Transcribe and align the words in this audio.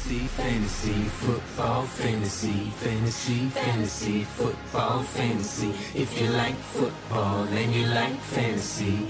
Fantasy, 0.00 0.28
fantasy, 0.28 1.04
football, 1.20 1.82
fantasy, 1.84 2.72
fantasy, 2.82 3.50
fantasy, 3.50 4.24
football, 4.36 5.02
fantasy. 5.02 5.74
If 5.94 6.18
you 6.18 6.28
like 6.30 6.56
football 6.56 7.44
and 7.44 7.74
you 7.74 7.86
like 7.86 8.18
fantasy, 8.32 9.08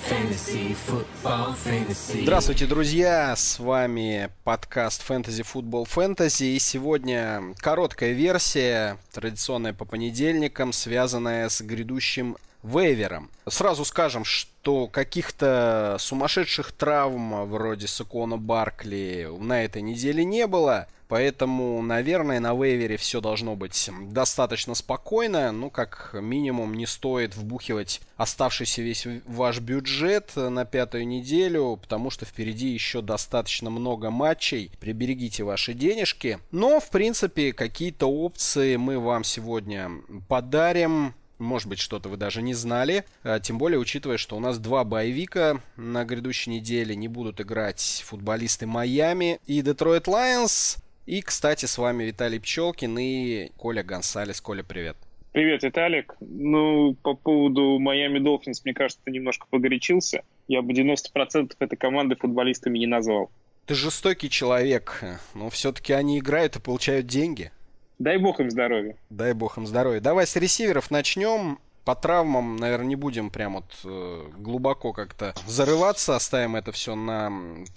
fantasy, 0.00 0.74
football, 0.74 1.52
fantasy. 1.52 2.22
Здравствуйте, 2.22 2.66
друзья! 2.66 3.36
С 3.36 3.58
вами 3.58 4.30
подкаст 4.44 5.04
Fantasy 5.06 5.44
Football 5.44 5.86
Fantasy. 5.86 6.56
И 6.56 6.58
сегодня 6.58 7.54
короткая 7.58 8.12
версия, 8.12 8.96
традиционная 9.12 9.74
по 9.74 9.84
понедельникам, 9.84 10.72
связанная 10.72 11.50
с 11.50 11.60
грядущим 11.60 12.38
вейвером. 12.62 13.30
Сразу 13.48 13.84
скажем, 13.84 14.24
что 14.24 14.86
каких-то 14.86 15.96
сумасшедших 15.98 16.72
травм 16.72 17.44
вроде 17.46 17.86
Сакона 17.86 18.36
Баркли 18.36 19.28
на 19.38 19.64
этой 19.64 19.82
неделе 19.82 20.24
не 20.24 20.46
было. 20.46 20.86
Поэтому, 21.08 21.80
наверное, 21.80 22.38
на 22.38 22.54
вейвере 22.54 22.98
все 22.98 23.22
должно 23.22 23.56
быть 23.56 23.90
достаточно 24.10 24.74
спокойно. 24.74 25.50
Ну, 25.52 25.70
как 25.70 26.10
минимум, 26.12 26.74
не 26.74 26.86
стоит 26.86 27.34
вбухивать 27.34 28.02
оставшийся 28.18 28.82
весь 28.82 29.06
ваш 29.26 29.60
бюджет 29.60 30.32
на 30.36 30.66
пятую 30.66 31.06
неделю, 31.06 31.78
потому 31.80 32.10
что 32.10 32.26
впереди 32.26 32.68
еще 32.68 33.00
достаточно 33.00 33.70
много 33.70 34.10
матчей. 34.10 34.70
Приберегите 34.80 35.44
ваши 35.44 35.72
денежки. 35.72 36.40
Но, 36.50 36.78
в 36.78 36.90
принципе, 36.90 37.54
какие-то 37.54 38.06
опции 38.06 38.76
мы 38.76 38.98
вам 38.98 39.24
сегодня 39.24 39.90
подарим. 40.28 41.14
Может 41.38 41.68
быть, 41.68 41.78
что-то 41.78 42.08
вы 42.08 42.16
даже 42.16 42.42
не 42.42 42.54
знали. 42.54 43.04
А, 43.22 43.38
тем 43.38 43.58
более, 43.58 43.78
учитывая, 43.78 44.16
что 44.16 44.36
у 44.36 44.40
нас 44.40 44.58
два 44.58 44.84
боевика 44.84 45.60
на 45.76 46.04
грядущей 46.04 46.52
неделе 46.52 46.96
не 46.96 47.08
будут 47.08 47.40
играть 47.40 48.02
футболисты 48.04 48.66
Майами 48.66 49.38
и 49.46 49.62
Детройт 49.62 50.08
Лайонс. 50.08 50.78
И, 51.06 51.22
кстати, 51.22 51.64
с 51.64 51.78
вами 51.78 52.04
Виталий 52.04 52.40
Пчелкин 52.40 52.98
и 52.98 53.50
Коля 53.56 53.82
Гонсалес. 53.82 54.40
Коля, 54.40 54.62
привет. 54.62 54.96
Привет, 55.32 55.62
Виталик. 55.62 56.16
Ну, 56.20 56.94
по 57.02 57.14
поводу 57.14 57.78
Майами 57.78 58.18
Долфинс, 58.18 58.64
мне 58.64 58.74
кажется, 58.74 59.00
ты 59.04 59.12
немножко 59.12 59.46
погорячился. 59.48 60.22
Я 60.48 60.62
бы 60.62 60.72
90% 60.72 61.54
этой 61.58 61.76
команды 61.76 62.16
футболистами 62.16 62.78
не 62.78 62.86
назвал. 62.86 63.30
Ты 63.66 63.74
жестокий 63.74 64.30
человек, 64.30 65.04
но 65.34 65.50
все-таки 65.50 65.92
они 65.92 66.18
играют 66.18 66.56
и 66.56 66.60
получают 66.60 67.06
деньги. 67.06 67.52
Дай 67.98 68.16
бог 68.18 68.40
им 68.40 68.50
здоровья. 68.50 68.96
Дай 69.10 69.32
бог 69.32 69.58
им 69.58 69.66
здоровья. 69.66 70.00
Давай 70.00 70.26
с 70.26 70.36
ресиверов 70.36 70.90
начнем. 70.90 71.58
По 71.84 71.94
травмам, 71.94 72.56
наверное, 72.56 72.86
не 72.86 72.96
будем 72.96 73.30
прям 73.30 73.54
вот 73.54 73.64
э, 73.84 74.24
глубоко 74.36 74.92
как-то 74.92 75.34
зарываться. 75.46 76.16
Оставим 76.16 76.54
это 76.54 76.70
все 76.70 76.94
на 76.94 77.32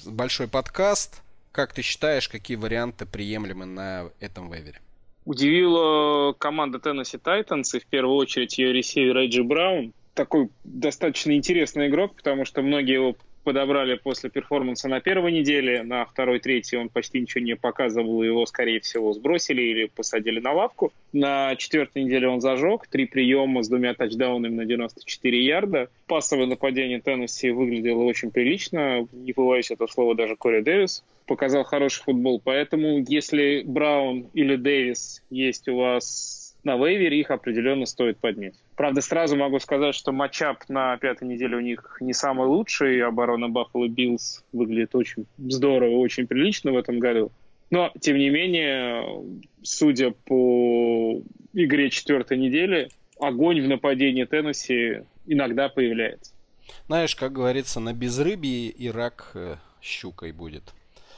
большой 0.05 0.47
подкаст. 0.47 1.21
Как 1.51 1.73
ты 1.73 1.81
считаешь, 1.81 2.27
какие 2.27 2.57
варианты 2.57 3.05
приемлемы 3.05 3.65
на 3.65 4.09
этом 4.19 4.51
вейвере? 4.51 4.79
Удивила 5.25 6.33
команда 6.33 6.79
Теннесси 6.79 7.17
Тайтанс, 7.17 7.73
и 7.73 7.79
в 7.79 7.85
первую 7.85 8.17
очередь 8.17 8.57
ее 8.57 8.73
ресивер 8.73 9.17
Эджи 9.17 9.43
Браун. 9.43 9.93
Такой 10.13 10.49
достаточно 10.63 11.31
интересный 11.31 11.87
игрок, 11.87 12.15
потому 12.15 12.43
что 12.43 12.61
многие 12.61 12.95
его 12.95 13.15
подобрали 13.43 13.95
после 13.95 14.29
перформанса 14.29 14.87
на 14.87 15.01
первой 15.01 15.31
неделе, 15.31 15.83
на 15.83 16.05
второй, 16.05 16.39
третьей 16.39 16.79
он 16.79 16.89
почти 16.89 17.19
ничего 17.19 17.43
не 17.43 17.55
показывал, 17.55 18.23
его, 18.23 18.45
скорее 18.45 18.79
всего, 18.79 19.13
сбросили 19.13 19.61
или 19.61 19.85
посадили 19.87 20.39
на 20.39 20.53
лавку. 20.53 20.93
На 21.13 21.55
четвертой 21.55 22.03
неделе 22.03 22.27
он 22.27 22.41
зажег, 22.41 22.87
три 22.87 23.05
приема 23.05 23.63
с 23.63 23.69
двумя 23.69 23.93
тачдаунами 23.93 24.53
на 24.53 24.65
94 24.65 25.43
ярда. 25.43 25.89
Пассовое 26.07 26.45
нападение 26.45 26.99
Теннесси 26.99 27.49
выглядело 27.49 28.03
очень 28.03 28.31
прилично, 28.31 29.07
не 29.11 29.33
побоюсь 29.33 29.71
этого 29.71 29.87
слова 29.87 30.15
даже 30.15 30.35
Кори 30.35 30.61
Дэвис 30.61 31.03
показал 31.27 31.63
хороший 31.63 32.03
футбол, 32.03 32.41
поэтому 32.43 33.05
если 33.07 33.63
Браун 33.65 34.27
или 34.33 34.57
Дэвис 34.57 35.23
есть 35.29 35.67
у 35.69 35.77
вас 35.77 36.57
на 36.63 36.75
вейвере 36.77 37.19
их 37.19 37.31
определенно 37.31 37.85
стоит 37.85 38.17
поднять. 38.17 38.55
Правда, 38.81 39.01
сразу 39.01 39.35
могу 39.35 39.59
сказать, 39.59 39.93
что 39.93 40.11
matchup 40.11 40.67
на 40.67 40.97
пятой 40.97 41.27
неделе 41.27 41.55
у 41.55 41.59
них 41.59 41.97
не 41.99 42.13
самый 42.13 42.47
лучший. 42.47 43.05
Оборона 43.05 43.47
Баффало 43.47 43.87
Биллс 43.87 44.43
выглядит 44.53 44.95
очень 44.95 45.27
здорово, 45.37 45.97
очень 45.97 46.25
прилично 46.25 46.71
в 46.71 46.77
этом 46.77 46.97
году. 46.97 47.31
Но, 47.69 47.91
тем 47.99 48.17
не 48.17 48.31
менее, 48.31 49.23
судя 49.61 50.09
по 50.25 51.21
игре 51.53 51.91
четвертой 51.91 52.39
недели, 52.39 52.89
огонь 53.19 53.61
в 53.61 53.67
нападении 53.67 54.23
Теннесси 54.23 55.03
иногда 55.27 55.69
появляется. 55.69 56.33
Знаешь, 56.87 57.15
как 57.15 57.33
говорится, 57.33 57.79
на 57.79 57.93
безрыбье 57.93 58.69
и 58.69 58.89
рак 58.89 59.29
э, 59.35 59.57
щукой 59.79 60.31
будет. 60.31 60.73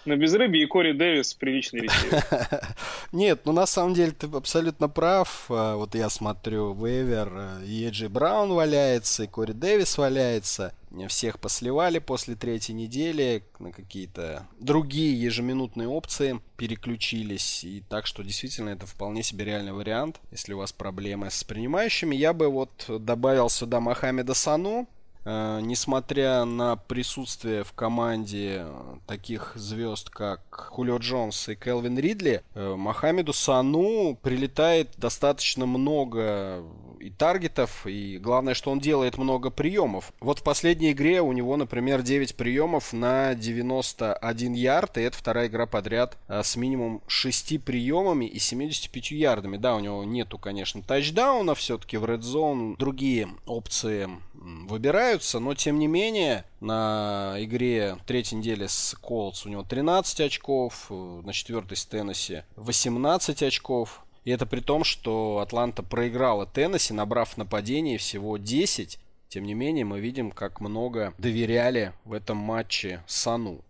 На 0.06 0.18
безрыбье 0.18 0.64
и 0.64 0.66
Кори 0.66 0.92
Дэвис 0.92 1.34
приличный 1.34 1.82
ресивер. 1.82 2.24
Нет, 3.14 3.42
ну 3.46 3.54
на 3.54 3.66
самом 3.66 3.94
деле 3.94 4.12
ты 4.12 4.28
абсолютно 4.28 4.90
прав. 4.90 5.46
А, 5.50 5.76
вот 5.76 5.96
я 5.96 6.10
смотрю, 6.10 6.74
Вейвер, 6.74 7.32
э, 7.34 7.66
и 7.66 7.88
Эй 7.88 7.94
Джей 7.94 8.10
Браун 8.10 8.52
валяется, 8.52 9.24
и 9.24 9.28
Кори 9.28 9.54
Дэвис 9.54 9.98
валяется. 9.98 10.74
Всех 11.08 11.40
посливали 11.40 12.00
после 12.00 12.36
третьей 12.36 12.76
недели 12.76 13.44
на 13.60 13.72
какие-то 13.72 14.46
другие 14.60 15.20
ежеминутные 15.20 15.88
опции 15.88 16.40
переключились. 16.58 17.64
И 17.64 17.82
так 17.90 18.06
что 18.06 18.24
действительно 18.24 18.70
это 18.70 18.86
вполне 18.86 19.24
себе 19.24 19.46
реальный 19.46 19.74
вариант. 19.74 20.20
Если 20.32 20.54
у 20.54 20.60
вас 20.60 20.72
проблемы 20.72 21.32
с 21.32 21.44
принимающими, 21.44 22.16
я 22.16 22.34
бы 22.34 22.48
вот 22.50 22.86
добавил 22.88 23.50
сюда 23.50 23.80
Мохаммеда 23.80 24.34
Сану. 24.34 24.88
Э, 25.26 25.60
несмотря 25.62 26.44
на 26.46 26.76
присутствие 26.76 27.64
в 27.64 27.74
команде 27.74 28.66
таких 29.08 29.54
звезд, 29.56 30.10
как 30.10 30.42
Хулио 30.72 30.98
Джонс 30.98 31.50
и 31.50 31.56
Келвин 31.56 31.98
Ридли, 31.98 32.44
э, 32.54 32.76
Мохаммеду 32.76 33.32
Сану 33.34 34.18
прилетает 34.22 34.94
достаточно 34.98 35.66
много 35.66 36.64
и 37.04 37.10
таргетов, 37.10 37.86
и 37.86 38.18
главное, 38.18 38.54
что 38.54 38.72
он 38.72 38.80
делает 38.80 39.18
много 39.18 39.50
приемов. 39.50 40.14
Вот 40.20 40.40
в 40.40 40.44
последней 40.44 40.92
игре 40.94 41.22
у 41.22 41.34
него, 41.34 41.58
например, 41.58 42.02
9 42.02 42.36
приемов 42.36 42.94
на 42.94 43.36
91 43.36 44.54
ярд, 44.54 44.98
и 44.98 45.02
это 45.02 45.18
вторая 45.18 45.48
игра 45.48 45.66
подряд 45.66 46.18
а, 46.28 46.44
с 46.44 46.56
минимум 46.56 47.02
6 47.08 47.62
приемами 47.64 48.26
и 48.26 48.40
75 48.40 49.12
ярдами. 49.12 49.58
Да, 49.58 49.76
у 49.76 49.80
него 49.80 50.04
нету, 50.04 50.38
конечно, 50.38 50.82
тачдауна, 50.82 51.56
все-таки 51.56 51.98
в 51.98 52.06
Red 52.06 52.22
Zone 52.22 52.78
другие 52.78 53.28
опции 53.46 54.10
выбираются, 54.34 55.40
но 55.40 55.56
тем 55.56 55.80
не 55.80 55.88
менее 55.88 56.46
на 56.60 57.36
игре 57.40 57.98
третьей 58.06 58.38
недели 58.38 58.68
с 58.68 58.96
Колдс 59.00 59.46
у 59.46 59.50
него 59.50 59.64
13 59.64 60.22
очков, 60.22 60.88
э, 60.90 61.22
на 61.24 61.34
четвертой 61.34 61.78
с 61.78 61.86
Теннесси 61.86 62.44
18 62.56 63.44
очков, 63.44 64.03
и 64.26 64.32
это 64.32 64.46
при 64.46 64.60
том, 64.60 64.84
что 64.84 65.40
Атланта 65.40 65.84
проиграла 65.84 66.46
Теннесси, 66.46 66.94
набрав 66.94 67.38
нападение 67.38 67.98
всего 67.98 68.38
10. 68.38 69.00
Тем 69.28 69.46
не 69.46 69.54
менее, 69.54 69.84
мы 69.84 70.00
видим, 70.00 70.32
как 70.32 70.62
много 70.62 71.14
доверяли 71.18 71.94
в 72.06 72.14
этом 72.14 72.38
матче 72.38 73.04
Сану. 73.08 73.62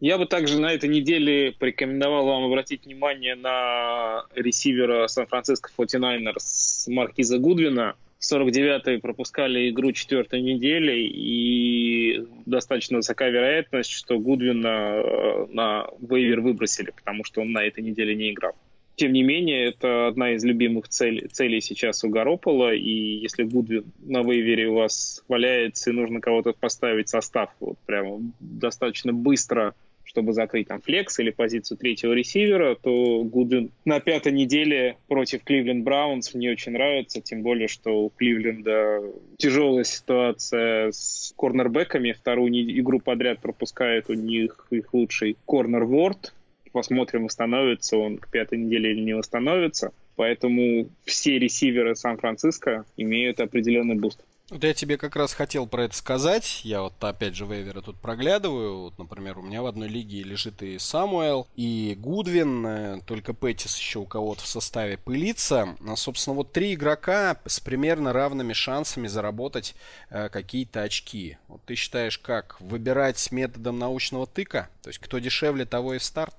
Я 0.00 0.16
бы 0.16 0.24
также 0.24 0.58
на 0.58 0.72
этой 0.72 0.88
неделе 0.88 1.52
порекомендовал 1.52 2.24
вам 2.24 2.44
обратить 2.44 2.86
внимание 2.86 3.34
на 3.34 4.24
ресивера 4.34 5.06
Сан-Франциско 5.08 5.70
49ers 5.76 6.88
Маркиза 6.88 7.38
Гудвина. 7.38 7.96
49-й 8.20 8.98
пропускали 8.98 9.70
игру 9.70 9.92
четвертой 9.92 10.42
недели, 10.42 11.00
и 11.00 12.26
достаточно 12.44 12.98
высока 12.98 13.28
вероятность, 13.28 13.90
что 13.90 14.18
Гудвина 14.18 14.68
э, 14.68 15.46
на 15.50 15.86
вейвер 16.00 16.40
выбросили, 16.40 16.90
потому 16.90 17.24
что 17.24 17.40
он 17.40 17.52
на 17.52 17.64
этой 17.64 17.82
неделе 17.82 18.14
не 18.14 18.30
играл. 18.30 18.54
Тем 19.00 19.14
не 19.14 19.22
менее, 19.22 19.70
это 19.70 20.08
одна 20.08 20.32
из 20.32 20.44
любимых 20.44 20.86
целей, 20.88 21.26
целей 21.28 21.62
сейчас 21.62 22.04
у 22.04 22.10
Garoppolo, 22.10 22.76
и 22.76 23.16
если 23.16 23.44
Гудвин 23.44 23.84
на 24.00 24.22
вейвере 24.22 24.68
у 24.68 24.74
вас 24.74 25.24
валяется 25.26 25.88
и 25.88 25.94
нужно 25.94 26.20
кого-то 26.20 26.52
поставить 26.52 27.08
состав 27.08 27.48
вот 27.60 27.78
прямо 27.86 28.20
достаточно 28.40 29.14
быстро, 29.14 29.74
чтобы 30.04 30.34
закрыть 30.34 30.68
там 30.68 30.82
flex 30.82 31.18
или 31.18 31.30
позицию 31.30 31.78
третьего 31.78 32.12
ресивера, 32.12 32.74
то 32.74 33.24
Гудвин 33.24 33.70
на 33.86 34.00
пятой 34.00 34.32
неделе 34.32 34.98
против 35.08 35.44
Кливленд 35.44 35.82
Браунс 35.82 36.34
мне 36.34 36.50
очень 36.50 36.72
нравится, 36.72 37.22
тем 37.22 37.40
более, 37.40 37.68
что 37.68 38.02
у 38.04 38.10
Кливленда 38.10 39.00
тяжелая 39.38 39.84
ситуация 39.84 40.92
с 40.92 41.32
корнербеками, 41.38 42.12
вторую 42.12 42.52
игру 42.78 43.00
подряд 43.00 43.38
пропускает 43.38 44.10
у 44.10 44.12
них 44.12 44.66
их 44.68 44.92
лучший 44.92 45.38
корнер 45.46 45.84
Ворд, 45.84 46.34
посмотрим, 46.70 47.24
восстановится 47.24 47.96
он 47.96 48.18
к 48.18 48.28
пятой 48.28 48.58
неделе 48.58 48.92
или 48.92 49.00
не 49.00 49.14
восстановится. 49.14 49.92
Поэтому 50.16 50.88
все 51.04 51.38
ресиверы 51.38 51.96
Сан-Франциско 51.96 52.84
имеют 52.96 53.40
определенный 53.40 53.94
буст. 53.94 54.20
Вот 54.50 54.64
я 54.64 54.74
тебе 54.74 54.98
как 54.98 55.14
раз 55.14 55.32
хотел 55.32 55.68
про 55.68 55.84
это 55.84 55.94
сказать. 55.94 56.64
Я 56.64 56.82
вот 56.82 56.92
опять 57.04 57.36
же 57.36 57.46
вейверы 57.46 57.82
тут 57.82 57.96
проглядываю. 58.00 58.80
Вот, 58.80 58.98
например, 58.98 59.38
у 59.38 59.42
меня 59.42 59.62
в 59.62 59.66
одной 59.66 59.88
лиге 59.88 60.24
лежит 60.24 60.60
и 60.62 60.76
Самуэл, 60.76 61.46
и 61.54 61.96
Гудвин, 61.96 62.66
э, 62.66 63.00
только 63.06 63.32
Петтис 63.32 63.78
еще 63.78 64.00
у 64.00 64.06
кого-то 64.06 64.42
в 64.42 64.48
составе 64.48 64.98
пылится. 64.98 65.76
А, 65.86 65.94
собственно, 65.94 66.34
вот 66.34 66.50
три 66.52 66.74
игрока 66.74 67.40
с 67.46 67.60
примерно 67.60 68.12
равными 68.12 68.52
шансами 68.52 69.06
заработать 69.06 69.76
э, 70.10 70.28
какие-то 70.28 70.82
очки. 70.82 71.38
Вот 71.46 71.60
ты 71.64 71.76
считаешь, 71.76 72.18
как? 72.18 72.60
Выбирать 72.60 73.30
методом 73.30 73.78
научного 73.78 74.26
тыка? 74.26 74.68
То 74.82 74.90
есть, 74.90 74.98
кто 74.98 75.20
дешевле, 75.20 75.64
того 75.64 75.94
и 75.94 75.98
в 75.98 76.04
старт? 76.04 76.34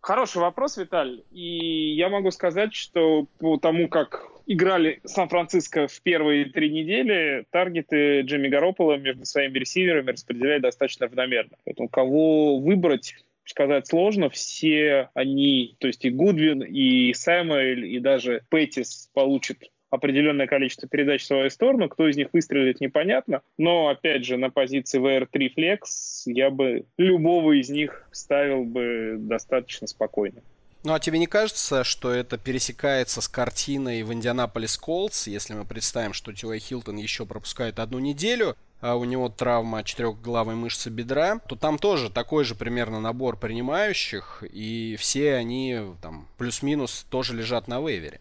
Хороший 0.00 0.38
вопрос, 0.38 0.76
Виталь. 0.76 1.22
И 1.30 1.94
я 1.94 2.08
могу 2.08 2.30
сказать, 2.30 2.74
что 2.74 3.26
по 3.38 3.56
тому, 3.56 3.88
как 3.88 4.26
играли 4.46 5.00
Сан-Франциско 5.04 5.88
в 5.88 6.00
первые 6.02 6.46
три 6.46 6.70
недели, 6.70 7.44
таргеты 7.50 8.22
Джимми 8.22 8.48
Гаропола 8.48 8.96
между 8.96 9.26
своими 9.26 9.58
ресиверами 9.58 10.12
распределяют 10.12 10.62
достаточно 10.62 11.06
равномерно. 11.06 11.56
Поэтому 11.64 11.88
кого 11.88 12.58
выбрать, 12.58 13.14
сказать 13.44 13.86
сложно. 13.86 14.30
Все 14.30 15.10
они, 15.14 15.76
то 15.78 15.86
есть 15.86 16.04
и 16.04 16.10
Гудвин, 16.10 16.62
и 16.62 17.12
Сэмюэль, 17.12 17.86
и 17.86 17.98
даже 17.98 18.42
Пэтис 18.48 19.10
получат 19.12 19.58
определенное 19.90 20.46
количество 20.46 20.88
передач 20.88 21.22
в 21.22 21.26
свою 21.26 21.50
сторону. 21.50 21.88
Кто 21.88 22.08
из 22.08 22.16
них 22.16 22.28
выстрелит, 22.32 22.80
непонятно. 22.80 23.42
Но, 23.56 23.88
опять 23.88 24.24
же, 24.24 24.36
на 24.36 24.50
позиции 24.50 25.00
VR3 25.00 25.54
Flex 25.56 25.78
я 26.26 26.50
бы 26.50 26.84
любого 26.96 27.58
из 27.58 27.68
них 27.70 28.08
ставил 28.12 28.64
бы 28.64 29.16
достаточно 29.18 29.86
спокойно. 29.86 30.42
Ну 30.84 30.94
а 30.94 31.00
тебе 31.00 31.18
не 31.18 31.26
кажется, 31.26 31.82
что 31.82 32.12
это 32.12 32.38
пересекается 32.38 33.20
с 33.20 33.28
картиной 33.28 34.04
в 34.04 34.12
Индианаполис 34.12 34.78
Колдс, 34.78 35.26
если 35.26 35.54
мы 35.54 35.64
представим, 35.64 36.12
что 36.12 36.32
Тилай 36.32 36.60
Хилтон 36.60 36.96
еще 36.96 37.26
пропускает 37.26 37.80
одну 37.80 37.98
неделю, 37.98 38.56
а 38.80 38.94
у 38.94 39.04
него 39.04 39.28
травма 39.28 39.82
четырехглавой 39.82 40.54
мышцы 40.54 40.88
бедра, 40.88 41.40
то 41.48 41.56
там 41.56 41.78
тоже 41.78 42.10
такой 42.10 42.44
же 42.44 42.54
примерно 42.54 43.00
набор 43.00 43.36
принимающих, 43.36 44.44
и 44.50 44.96
все 44.98 45.34
они 45.34 45.80
там 46.00 46.28
плюс-минус 46.38 47.04
тоже 47.10 47.34
лежат 47.34 47.66
на 47.66 47.80
вейвере. 47.80 48.20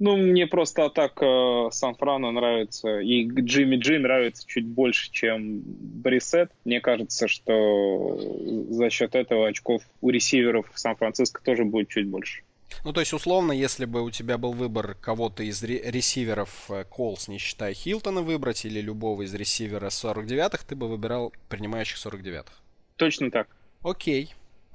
Ну, 0.00 0.16
мне 0.16 0.46
просто 0.46 0.86
атака 0.86 1.68
Сан-Франа 1.70 2.30
нравится, 2.32 3.00
и 3.00 3.28
Джимми 3.28 3.76
Джи 3.76 3.98
нравится 3.98 4.46
чуть 4.46 4.66
больше, 4.66 5.10
чем 5.12 5.60
Брисет. 5.62 6.50
Мне 6.64 6.80
кажется, 6.80 7.28
что 7.28 8.18
за 8.70 8.88
счет 8.88 9.14
этого 9.14 9.46
очков 9.46 9.82
у 10.00 10.08
ресиверов 10.08 10.66
Сан-Франциско 10.74 11.42
тоже 11.44 11.64
будет 11.64 11.88
чуть 11.88 12.08
больше. 12.08 12.42
Ну, 12.82 12.94
то 12.94 13.00
есть, 13.00 13.12
условно, 13.12 13.52
если 13.52 13.84
бы 13.84 14.02
у 14.02 14.10
тебя 14.10 14.38
был 14.38 14.52
выбор 14.52 14.94
кого-то 14.94 15.42
из 15.42 15.62
ресиверов 15.62 16.70
Колс, 16.88 17.28
э, 17.28 17.32
не 17.32 17.38
считая 17.38 17.74
Хилтона, 17.74 18.22
выбрать, 18.22 18.64
или 18.64 18.80
любого 18.80 19.22
из 19.22 19.34
ресивера 19.34 19.88
49-х, 19.88 20.64
ты 20.66 20.76
бы 20.76 20.88
выбирал 20.88 21.34
принимающих 21.50 21.98
49-х. 21.98 22.52
Точно 22.96 23.30
так. 23.30 23.48
Окей. 23.82 24.32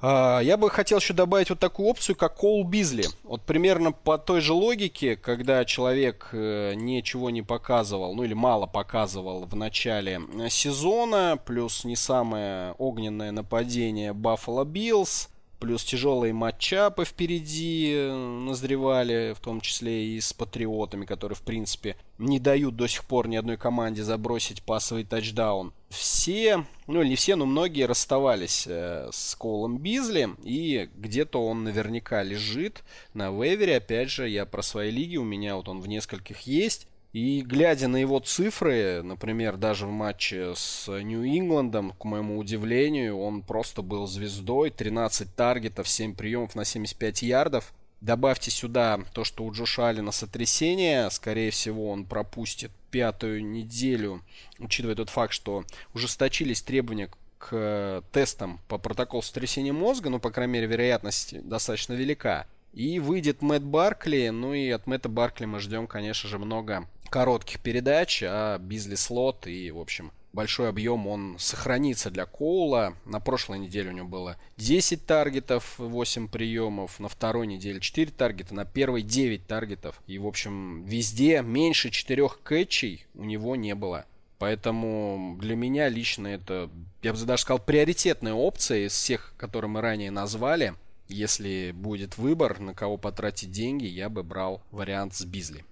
А, 0.08 0.40
я 0.40 0.56
бы 0.56 0.70
хотел 0.70 1.00
еще 1.00 1.16
добавить 1.16 1.50
вот 1.50 1.58
такую 1.58 1.90
опцию, 1.90 2.16
как 2.16 2.36
Коул 2.36 2.64
Бизли. 2.64 3.06
Вот 3.24 3.42
примерно 3.42 3.92
по 3.92 4.20
той 4.20 4.40
же 4.40 4.54
логике, 4.54 5.16
когда 5.16 5.66
человек 5.66 6.30
э, 6.32 6.74
ничего 6.76 7.32
не 7.32 7.42
показывал, 7.42 8.14
ну 8.14 8.24
или 8.24 8.36
мало 8.36 8.68
показывал 8.68 9.46
в 9.46 9.56
начале 9.56 10.22
э, 10.40 10.50
сезона, 10.50 11.40
плюс 11.44 11.86
не 11.86 11.96
самое 11.96 12.74
огненное 12.78 13.32
нападение 13.32 14.14
Buffalo 14.14 14.64
Bills, 14.64 15.30
плюс 15.60 15.84
тяжелые 15.84 16.34
матчапы 16.34 17.06
впереди 17.06 17.94
э, 17.94 18.14
назревали, 18.14 19.34
в 19.36 19.40
том 19.40 19.62
числе 19.62 20.06
и 20.06 20.22
с 20.22 20.34
Патриотами, 20.34 21.06
которые, 21.06 21.36
в 21.36 21.42
принципе, 21.42 21.96
не 22.18 22.40
дают 22.40 22.76
до 22.76 22.88
сих 22.88 23.06
пор 23.06 23.28
ни 23.28 23.36
одной 23.36 23.58
команде 23.58 24.04
забросить 24.04 24.64
пасовый 24.64 25.04
тачдаун. 25.04 25.74
Все, 25.90 26.66
ну 26.88 27.04
не 27.04 27.16
все, 27.16 27.36
но 27.36 27.46
многие 27.46 27.86
расставались 27.86 28.66
э, 28.68 29.10
с 29.12 29.36
Колом 29.36 29.78
Бизли, 29.78 30.30
и 30.44 30.90
где-то 30.96 31.46
он 31.46 31.64
наверняка 31.64 32.24
лежит 32.24 32.84
на 33.14 33.30
вейвере. 33.32 33.78
Опять 33.78 34.10
же, 34.10 34.28
я 34.30 34.46
про 34.46 34.62
свои 34.62 34.92
лиги, 34.92 35.18
у 35.18 35.24
меня 35.24 35.56
вот 35.56 35.70
он 35.70 35.80
в 35.82 35.88
нескольких 35.88 36.42
есть. 36.42 36.88
И 37.16 37.44
глядя 37.44 37.88
на 37.88 37.96
его 37.96 38.20
цифры, 38.20 39.02
например, 39.02 39.56
даже 39.56 39.88
в 39.88 39.90
матче 39.90 40.52
с 40.54 40.90
Нью-Ингландом, 40.90 41.94
к 41.94 42.04
моему 42.04 42.38
удивлению, 42.38 43.18
он 43.18 43.42
просто 43.42 43.82
был 43.82 44.06
звездой. 44.06 44.70
13 44.70 45.34
таргетов, 45.34 45.88
7 45.88 46.14
приемов 46.14 46.56
на 46.56 46.66
75 46.66 47.22
ярдов. 47.22 47.74
Добавьте 48.02 48.52
сюда 48.52 49.00
то, 49.14 49.24
что 49.24 49.46
у 49.46 49.54
Джоша 49.54 49.88
Алина 49.88 50.12
сотрясение. 50.12 51.10
Скорее 51.10 51.52
всего, 51.52 51.90
он 51.90 52.04
пропустит 52.04 52.72
пятую 52.92 53.46
неделю, 53.46 54.22
учитывая 54.60 54.96
тот 54.96 55.10
факт, 55.10 55.32
что 55.32 55.64
ужесточились 55.94 56.62
требования 56.64 57.10
к 57.38 58.04
тестам 58.12 58.60
по 58.68 58.78
протоколу 58.78 59.22
сотрясения 59.22 59.72
мозга, 59.72 60.10
ну, 60.10 60.20
по 60.20 60.32
крайней 60.32 60.52
мере, 60.52 60.68
вероятность 60.68 61.48
достаточно 61.48 61.94
велика. 61.94 62.46
И 62.74 63.00
выйдет 63.00 63.42
Мэтт 63.42 63.64
Баркли, 63.64 64.28
ну 64.34 64.54
и 64.54 64.70
от 64.70 64.86
Мэтта 64.86 65.08
Баркли 65.08 65.46
мы 65.46 65.62
ждем, 65.62 65.88
конечно 65.88 66.28
же, 66.28 66.40
много 66.40 66.90
коротких 67.16 67.62
передач, 67.62 68.22
а 68.28 68.58
Бизли 68.58 68.96
слот 68.96 69.48
и, 69.48 69.72
в 69.72 69.80
общем, 69.80 70.12
большой 70.34 70.68
объем 70.68 71.08
он 71.08 71.38
сохранится 71.40 72.12
для 72.12 72.26
Коула. 72.26 72.94
На 73.06 73.22
прошлой 73.22 73.58
неделе 73.60 73.92
у 73.92 73.94
него 73.94 74.10
было 74.10 74.36
10 74.58 75.06
таргетов, 75.06 75.76
8 75.78 76.28
приемов, 76.28 77.00
на 77.00 77.08
второй 77.08 77.48
неделе 77.48 77.80
4 77.80 78.12
таргета, 78.12 78.54
на 78.54 78.66
первой 78.66 79.02
9 79.02 79.48
таргетов. 79.48 80.02
И, 80.08 80.20
в 80.20 80.28
общем, 80.28 80.84
везде 80.84 81.42
меньше 81.42 81.90
4 81.90 82.28
кэтчей 82.44 83.06
у 83.14 83.24
него 83.24 83.56
не 83.56 83.76
было. 83.76 84.04
Поэтому 84.38 85.38
для 85.40 85.56
меня 85.56 85.88
лично 85.88 86.28
это, 86.28 86.70
я 87.02 87.14
бы 87.14 87.20
даже 87.20 87.44
сказал, 87.44 87.60
приоритетная 87.60 88.34
опция 88.34 88.88
из 88.88 88.92
всех, 88.92 89.34
которые 89.38 89.72
мы 89.72 89.80
ранее 89.80 90.12
назвали. 90.12 90.74
Если 91.08 91.72
будет 91.74 92.18
выбор, 92.18 92.60
на 92.60 92.74
кого 92.74 92.98
потратить 92.98 93.52
деньги, 93.52 93.86
я 93.86 94.10
бы 94.10 94.22
брал 94.22 94.62
вариант 94.72 95.16
с 95.16 95.24
Бизли. 95.24 95.64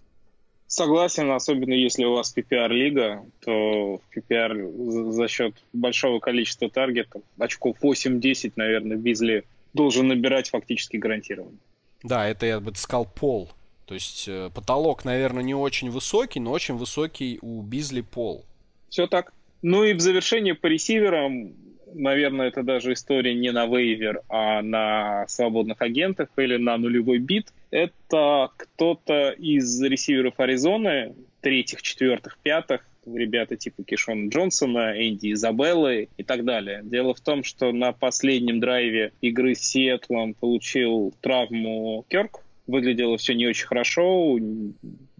Согласен, 0.73 1.29
особенно 1.29 1.75
если 1.75 2.03
у 2.03 2.13
вас 2.13 2.35
PPR-лига, 2.35 3.23
то 3.45 3.99
в 3.99 4.17
PPR 4.17 5.11
за 5.11 5.27
счет 5.27 5.53
большого 5.71 6.19
количества 6.19 6.67
таргетов, 6.67 7.21
очков 7.37 7.77
8-10, 7.79 8.53
наверное, 8.55 8.97
Бизли 8.97 9.43
должен 9.75 10.07
набирать 10.07 10.49
фактически 10.49 10.97
гарантированно. 10.97 11.59
Да, 12.01 12.27
это, 12.27 12.47
я 12.47 12.59
бы 12.59 12.73
сказал, 12.73 13.05
пол. 13.05 13.51
То 13.85 13.93
есть 13.93 14.27
э, 14.27 14.49
потолок, 14.51 15.05
наверное, 15.05 15.43
не 15.43 15.53
очень 15.53 15.91
высокий, 15.91 16.39
но 16.39 16.49
очень 16.49 16.73
высокий 16.73 17.37
у 17.43 17.61
Бизли 17.61 18.01
пол. 18.01 18.43
Все 18.89 19.05
так. 19.05 19.31
Ну 19.61 19.83
и 19.83 19.93
в 19.93 19.99
завершение 19.99 20.55
по 20.55 20.65
ресиверам, 20.65 21.53
наверное, 21.93 22.47
это 22.47 22.63
даже 22.63 22.93
история 22.93 23.35
не 23.35 23.51
на 23.51 23.67
вейвер, 23.67 24.23
а 24.27 24.63
на 24.63 25.27
свободных 25.27 25.83
агентах 25.83 26.29
или 26.35 26.57
на 26.57 26.77
нулевой 26.77 27.19
бит– 27.19 27.53
это 27.73 28.51
кто-то 28.55 29.31
из 29.31 29.81
ресиверов 29.81 30.39
Аризоны, 30.39 31.15
третьих, 31.41 31.81
четвертых, 31.81 32.37
пятых, 32.37 32.85
ребята 33.05 33.57
типа 33.57 33.83
Кишона 33.83 34.29
Джонсона, 34.29 34.93
Энди 34.95 35.33
Изабеллы 35.33 36.07
и 36.15 36.23
так 36.23 36.45
далее. 36.45 36.81
Дело 36.83 37.15
в 37.15 37.19
том, 37.19 37.43
что 37.43 37.71
на 37.71 37.91
последнем 37.91 38.59
драйве 38.59 39.11
игры 39.21 39.55
с 39.55 39.61
Сиэтлом 39.61 40.35
получил 40.35 41.15
травму 41.19 42.05
Керк, 42.09 42.43
выглядело 42.67 43.17
все 43.17 43.33
не 43.33 43.47
очень 43.47 43.65
хорошо, 43.65 44.37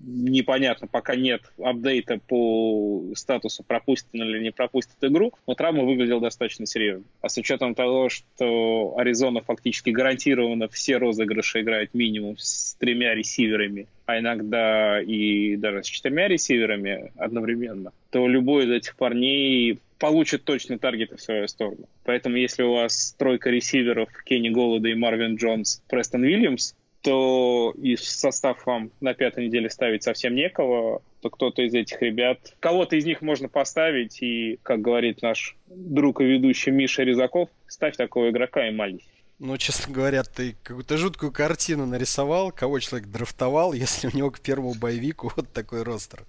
непонятно, 0.05 0.87
пока 0.87 1.15
нет 1.15 1.41
апдейта 1.61 2.19
по 2.27 3.03
статусу, 3.15 3.63
пропустит 3.63 4.09
или 4.13 4.39
не 4.39 4.51
пропустит 4.51 4.95
игру, 5.01 5.33
но 5.47 5.55
травма 5.55 5.83
выглядела 5.83 6.21
достаточно 6.21 6.65
серьезно. 6.65 7.05
А 7.21 7.29
с 7.29 7.37
учетом 7.37 7.75
того, 7.75 8.09
что 8.09 8.95
Аризона 8.97 9.41
фактически 9.41 9.89
гарантированно 9.89 10.67
все 10.67 10.97
розыгрыши 10.97 11.61
играет 11.61 11.93
минимум 11.93 12.37
с 12.37 12.75
тремя 12.75 13.15
ресиверами, 13.15 13.87
а 14.05 14.19
иногда 14.19 15.01
и 15.01 15.55
даже 15.55 15.83
с 15.83 15.87
четырьмя 15.87 16.27
ресиверами 16.27 17.11
одновременно, 17.17 17.91
то 18.11 18.27
любой 18.27 18.65
из 18.65 18.71
этих 18.71 18.95
парней 18.95 19.79
получит 19.99 20.43
точно 20.43 20.77
таргеты 20.77 21.15
в 21.15 21.21
свою 21.21 21.47
сторону. 21.47 21.87
Поэтому 22.03 22.35
если 22.35 22.63
у 22.63 22.73
вас 22.73 23.15
тройка 23.17 23.49
ресиверов 23.49 24.09
Кенни 24.25 24.49
Голода 24.49 24.89
и 24.89 24.95
Марвин 24.95 25.35
Джонс, 25.35 25.81
Престон 25.87 26.23
Уильямс, 26.23 26.73
то 27.03 27.75
и 27.77 27.95
в 27.95 28.03
состав 28.03 28.65
вам 28.65 28.89
на 29.01 29.13
пятой 29.13 29.47
неделе 29.47 29.69
ставить 29.69 30.03
совсем 30.03 30.35
некого, 30.35 31.01
то 31.21 31.29
кто-то 31.29 31.61
из 31.61 31.73
этих 31.73 32.01
ребят, 32.01 32.55
кого-то 32.61 32.95
из 32.95 33.05
них 33.05 33.21
можно 33.21 33.49
поставить, 33.49 34.21
и, 34.21 34.57
как 34.63 34.81
говорит 34.81 35.21
наш 35.21 35.57
друг 35.67 36.21
и 36.21 36.23
ведущий 36.23 36.71
Миша 36.71 37.03
Резаков, 37.03 37.49
ставь 37.67 37.97
такого 37.97 38.29
игрока 38.29 38.67
и 38.67 38.71
молись. 38.71 39.05
Ну, 39.39 39.57
честно 39.57 39.93
говоря, 39.93 40.23
ты 40.23 40.55
какую-то 40.63 40.97
жуткую 40.97 41.33
картину 41.33 41.85
нарисовал, 41.85 42.53
кого 42.53 42.79
человек 42.79 43.09
драфтовал, 43.09 43.73
если 43.73 44.07
у 44.07 44.15
него 44.15 44.31
к 44.31 44.39
первому 44.39 44.73
боевику 44.73 45.31
вот 45.35 45.51
такой 45.51 45.83
ростер. 45.83 46.23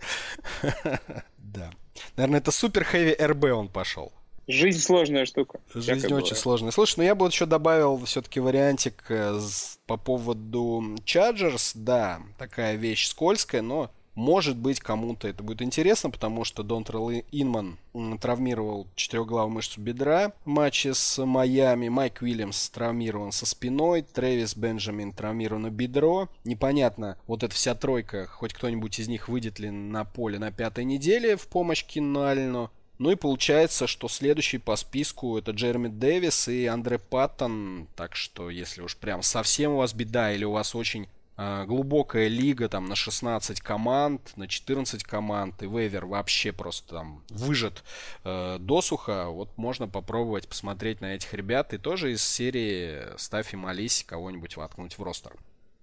Да. 1.38 1.71
Наверное, 2.16 2.40
это 2.40 2.50
супер 2.50 2.83
хэви 2.83 3.14
РБ 3.14 3.45
он 3.54 3.69
пошел. 3.69 4.12
Жизнь 4.46 4.80
сложная 4.80 5.24
штука. 5.24 5.60
Жизнь 5.74 6.06
очень 6.06 6.08
бывает. 6.08 6.36
сложная. 6.36 6.70
Слушай, 6.70 6.94
ну 6.98 7.02
я 7.04 7.14
бы 7.14 7.24
вот 7.24 7.32
еще 7.32 7.46
добавил 7.46 8.04
все-таки 8.04 8.40
вариантик 8.40 9.04
э, 9.08 9.38
по 9.86 9.96
поводу 9.96 10.96
Chargers. 11.04 11.72
Да, 11.74 12.20
такая 12.38 12.76
вещь 12.76 13.06
скользкая, 13.06 13.62
но 13.62 13.90
может 14.14 14.56
быть, 14.56 14.78
кому-то 14.78 15.26
это 15.26 15.42
будет 15.42 15.60
интересно, 15.60 16.10
потому 16.10 16.44
что 16.44 16.62
Донтрелл 16.62 17.10
Инман 17.32 17.78
травмировал 18.20 18.86
четырехглавую 18.94 19.54
мышцу 19.54 19.80
бедра 19.80 20.32
в 20.44 20.48
матче 20.48 20.94
с 20.94 21.24
Майами. 21.24 21.88
Майк 21.88 22.22
Уильямс 22.22 22.70
травмирован 22.70 23.32
со 23.32 23.44
спиной. 23.44 24.02
Трэвис 24.02 24.56
Бенджамин 24.56 25.12
травмировано 25.12 25.70
бедро. 25.70 26.28
Непонятно, 26.44 27.18
вот 27.26 27.42
эта 27.42 27.54
вся 27.54 27.74
тройка, 27.74 28.26
хоть 28.26 28.54
кто-нибудь 28.54 29.00
из 29.00 29.08
них 29.08 29.28
выйдет 29.28 29.58
ли 29.58 29.70
на 29.70 30.04
поле 30.04 30.38
на 30.38 30.52
пятой 30.52 30.84
неделе 30.84 31.36
в 31.36 31.48
помощь 31.48 31.84
Кинальну 31.84 32.70
Ну 32.98 33.10
и 33.10 33.16
получается, 33.16 33.86
что 33.86 34.08
следующий 34.08 34.58
по 34.58 34.76
списку 34.76 35.36
это 35.36 35.50
Джереми 35.50 35.88
Дэвис 35.88 36.48
и 36.48 36.66
Андре 36.66 36.98
Паттон. 36.98 37.88
Так 37.96 38.14
что, 38.14 38.50
если 38.50 38.82
уж 38.82 38.96
прям 38.96 39.22
совсем 39.22 39.72
у 39.72 39.76
вас 39.78 39.92
беда 39.92 40.32
или 40.32 40.44
у 40.44 40.52
вас 40.52 40.76
очень 40.76 41.08
э, 41.36 41.64
глубокая 41.66 42.28
лига 42.28 42.68
там 42.68 42.86
на 42.86 42.94
16 42.94 43.60
команд, 43.60 44.32
на 44.36 44.46
14 44.46 45.02
команд, 45.02 45.60
и 45.64 45.66
вейвер 45.66 46.06
вообще 46.06 46.52
просто 46.52 46.94
там 46.94 47.24
выжат 47.30 47.82
э, 48.22 48.58
досуха, 48.60 49.26
вот 49.26 49.50
можно 49.58 49.88
попробовать 49.88 50.46
посмотреть 50.46 51.00
на 51.00 51.16
этих 51.16 51.34
ребят 51.34 51.74
и 51.74 51.78
тоже 51.78 52.12
из 52.12 52.24
серии 52.24 53.02
ставь 53.16 53.54
и 53.54 53.56
молись 53.56 54.04
кого-нибудь 54.06 54.56
воткнуть 54.56 54.98
в 54.98 55.02
ростер. 55.02 55.32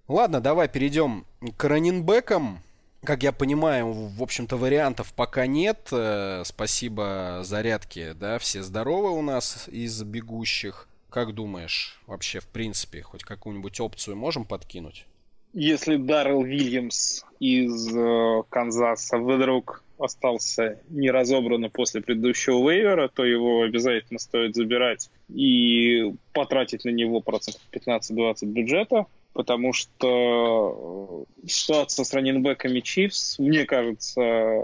Ладно, 0.08 0.40
давай 0.40 0.68
перейдем 0.68 1.26
к 1.58 1.64
раненбекам. 1.64 2.62
Как 3.04 3.24
я 3.24 3.32
понимаю, 3.32 3.90
в 3.92 4.22
общем-то, 4.22 4.56
вариантов 4.56 5.12
пока 5.12 5.46
нет. 5.46 5.88
Э, 5.90 6.42
спасибо 6.44 7.40
зарядке, 7.42 8.14
да, 8.14 8.38
все 8.38 8.62
здоровы 8.62 9.10
у 9.10 9.22
нас 9.22 9.68
из 9.68 10.00
бегущих. 10.04 10.88
Как 11.10 11.34
думаешь, 11.34 12.00
вообще, 12.06 12.38
в 12.38 12.46
принципе, 12.46 13.02
хоть 13.02 13.24
какую-нибудь 13.24 13.80
опцию 13.80 14.16
можем 14.16 14.44
подкинуть? 14.44 15.06
Если 15.52 15.96
Даррел 15.96 16.44
Вильямс 16.44 17.24
из 17.40 17.94
э, 17.94 18.42
Канзаса 18.48 19.18
вдруг 19.18 19.82
остался 19.98 20.80
не 20.88 21.10
разобранно 21.10 21.70
после 21.70 22.02
предыдущего 22.02 22.70
вейвера, 22.70 23.08
то 23.08 23.24
его 23.24 23.62
обязательно 23.62 24.20
стоит 24.20 24.54
забирать 24.54 25.10
и 25.28 26.14
потратить 26.32 26.84
на 26.84 26.90
него 26.90 27.20
процентов 27.20 27.62
15-20 27.72 28.46
бюджета 28.46 29.06
потому 29.32 29.72
что 29.72 31.26
э, 31.42 31.46
ситуация 31.48 32.04
с 32.04 32.12
раненбеками 32.12 32.80
Чивс, 32.80 33.38
мне 33.38 33.64
кажется, 33.64 34.62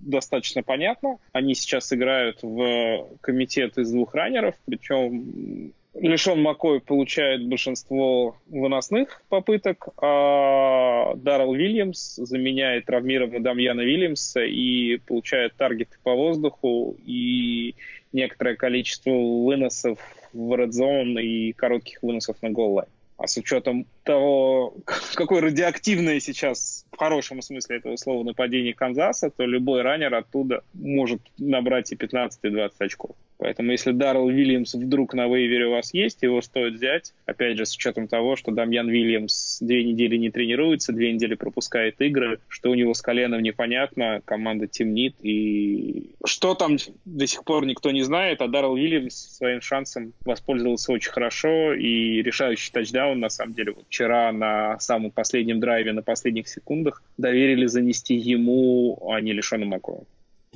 достаточно 0.00 0.62
понятна. 0.62 1.18
Они 1.32 1.54
сейчас 1.54 1.92
играют 1.92 2.38
в 2.42 3.08
комитет 3.20 3.78
из 3.78 3.90
двух 3.90 4.14
раннеров, 4.14 4.54
причем 4.66 5.72
Лишон 5.98 6.42
Макой 6.42 6.80
получает 6.80 7.46
большинство 7.46 8.36
выносных 8.48 9.22
попыток, 9.28 9.88
а 9.96 11.14
Даррел 11.16 11.54
Вильямс 11.54 12.16
заменяет 12.16 12.84
травмированного 12.84 13.42
Дамьяна 13.42 13.80
Вильямса 13.80 14.44
и 14.44 14.98
получает 14.98 15.54
таргеты 15.56 15.96
по 16.02 16.14
воздуху 16.14 16.96
и 17.06 17.74
некоторое 18.12 18.56
количество 18.56 19.10
выносов 19.10 19.98
в 20.34 20.52
zone 20.52 21.22
и 21.22 21.52
коротких 21.52 22.02
выносов 22.02 22.42
на 22.42 22.50
голлайн. 22.50 22.88
А 23.18 23.26
с 23.26 23.36
учетом 23.36 23.86
того, 24.04 24.74
какое 25.14 25.40
радиоактивное 25.40 26.20
сейчас, 26.20 26.84
в 26.92 26.96
хорошем 26.96 27.42
смысле 27.42 27.78
этого 27.78 27.96
слова, 27.96 28.24
нападение 28.24 28.74
Канзаса, 28.74 29.30
то 29.30 29.44
любой 29.44 29.82
раннер 29.82 30.14
оттуда 30.14 30.62
может 30.74 31.20
набрать 31.38 31.92
и 31.92 31.96
15, 31.96 32.40
и 32.44 32.50
20 32.50 32.80
очков. 32.80 33.16
Поэтому 33.38 33.72
если 33.72 33.92
Даррел 33.92 34.28
Вильямс 34.28 34.74
вдруг 34.74 35.14
на 35.14 35.26
вейвере 35.26 35.66
у 35.66 35.72
вас 35.72 35.92
есть, 35.92 36.22
его 36.22 36.40
стоит 36.40 36.74
взять. 36.74 37.12
Опять 37.26 37.58
же, 37.58 37.66
с 37.66 37.74
учетом 37.74 38.08
того, 38.08 38.36
что 38.36 38.52
Дамьян 38.52 38.88
Вильямс 38.88 39.58
две 39.60 39.84
недели 39.84 40.16
не 40.16 40.30
тренируется, 40.30 40.92
две 40.92 41.12
недели 41.12 41.34
пропускает 41.34 42.00
игры, 42.00 42.38
что 42.48 42.70
у 42.70 42.74
него 42.74 42.94
с 42.94 43.02
коленом 43.02 43.42
непонятно, 43.42 44.22
команда 44.24 44.66
темнит. 44.66 45.14
И 45.22 46.10
что 46.24 46.54
там 46.54 46.76
до 47.04 47.26
сих 47.26 47.44
пор 47.44 47.66
никто 47.66 47.90
не 47.90 48.02
знает, 48.02 48.40
а 48.40 48.48
Даррел 48.48 48.76
Вильямс 48.76 49.14
своим 49.14 49.60
шансом 49.60 50.12
воспользовался 50.24 50.92
очень 50.92 51.12
хорошо. 51.12 51.74
И 51.74 52.22
решающий 52.22 52.72
тачдаун, 52.72 53.20
на 53.20 53.28
самом 53.28 53.54
деле, 53.54 53.72
вот 53.72 53.84
вчера 53.86 54.32
на 54.32 54.78
самом 54.80 55.10
последнем 55.10 55.60
драйве, 55.60 55.92
на 55.92 56.02
последних 56.02 56.48
секундах, 56.48 57.02
доверили 57.18 57.66
занести 57.66 58.14
ему, 58.14 59.10
а 59.10 59.20
не 59.20 59.32
Лишону 59.32 59.66
Макову. 59.66 60.06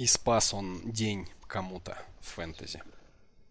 И 0.00 0.07
спас 0.07 0.54
он 0.54 0.80
день 0.90 1.28
кому-то 1.47 1.95
в 2.23 2.28
фэнтези. 2.28 2.80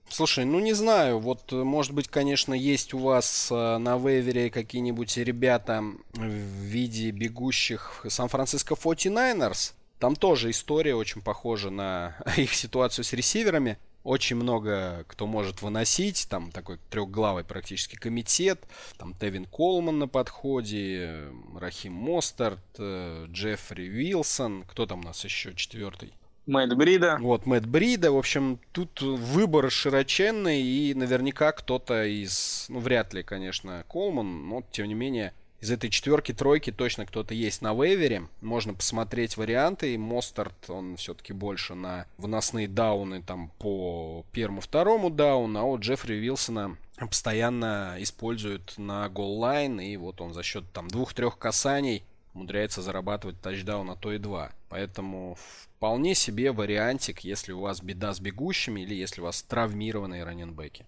Слушай, 0.09 0.45
ну 0.45 0.59
не 0.59 0.73
знаю, 0.73 1.19
вот 1.19 1.51
может 1.51 1.93
быть, 1.93 2.07
конечно, 2.07 2.55
есть 2.55 2.95
у 2.95 2.97
вас 2.97 3.49
э, 3.51 3.77
на 3.77 3.99
вейвере 3.99 4.49
какие-нибудь 4.49 5.15
ребята 5.17 5.83
в 6.13 6.23
виде 6.23 7.11
бегущих 7.11 8.03
Сан-Франциско 8.09 8.73
49ers. 8.73 9.73
Там 9.99 10.15
тоже 10.15 10.49
история 10.49 10.95
очень 10.95 11.21
похожа 11.21 11.69
на 11.69 12.17
их 12.35 12.55
ситуацию 12.55 13.05
с 13.05 13.13
ресиверами. 13.13 13.77
Очень 14.03 14.37
много 14.37 15.05
кто 15.07 15.27
может 15.27 15.61
выносить, 15.61 16.25
там 16.31 16.51
такой 16.51 16.79
трехглавый 16.89 17.43
практически 17.43 17.95
комитет, 17.95 18.63
там 18.97 19.13
Тевин 19.13 19.45
Колман 19.45 19.99
на 19.99 20.07
подходе, 20.07 21.27
Рахим 21.55 21.93
Мостарт, 21.93 22.65
э, 22.79 23.27
Джеффри 23.29 23.83
Вилсон, 23.83 24.63
кто 24.63 24.87
там 24.87 25.01
у 25.01 25.03
нас 25.03 25.23
еще 25.23 25.53
четвертый? 25.53 26.11
Мэтт 26.49 26.73
Брида. 26.73 27.17
Вот, 27.21 27.45
Мэтт 27.45 27.65
Брида. 27.65 28.11
В 28.11 28.17
общем, 28.17 28.59
тут 28.71 29.01
выбор 29.01 29.69
широченный, 29.69 30.61
и 30.61 30.93
наверняка 30.95 31.51
кто-то 31.51 32.03
из... 32.05 32.65
Ну, 32.69 32.79
вряд 32.79 33.13
ли, 33.13 33.23
конечно, 33.23 33.85
Колман, 33.87 34.49
но, 34.49 34.63
тем 34.71 34.87
не 34.87 34.95
менее, 34.95 35.33
из 35.61 35.71
этой 35.71 35.89
четверки, 35.89 36.33
тройки 36.33 36.71
точно 36.71 37.05
кто-то 37.05 37.33
есть 37.33 37.61
на 37.61 37.73
вейвере. 37.73 38.23
Можно 38.41 38.73
посмотреть 38.73 39.37
варианты. 39.37 39.93
И 39.93 39.97
Мостарт, 39.97 40.69
он 40.69 40.95
все-таки 40.95 41.33
больше 41.33 41.75
на 41.75 42.05
выносные 42.17 42.67
дауны 42.67 43.21
там 43.21 43.51
по 43.59 44.25
первому-второму 44.31 45.09
дауну, 45.09 45.59
а 45.59 45.63
вот 45.63 45.81
Джеффри 45.81 46.15
Вилсона 46.15 46.77
постоянно 46.97 47.95
используют 47.99 48.73
на 48.77 49.07
голлайн, 49.09 49.79
и 49.79 49.95
вот 49.97 50.19
он 50.19 50.33
за 50.33 50.43
счет 50.43 50.65
там 50.73 50.87
двух-трех 50.87 51.37
касаний 51.37 52.03
умудряется 52.33 52.81
зарабатывать 52.81 53.41
тачдаун, 53.41 53.89
а 53.89 53.95
то 53.95 54.11
и 54.11 54.17
два. 54.17 54.51
Поэтому 54.69 55.35
вполне 55.35 56.15
себе 56.15 56.51
вариантик, 56.51 57.21
если 57.21 57.51
у 57.51 57.61
вас 57.61 57.81
беда 57.81 58.13
с 58.13 58.19
бегущими 58.19 58.81
или 58.81 58.95
если 58.95 59.21
у 59.21 59.25
вас 59.25 59.41
травмированные 59.43 60.23
раненбеки. 60.23 60.85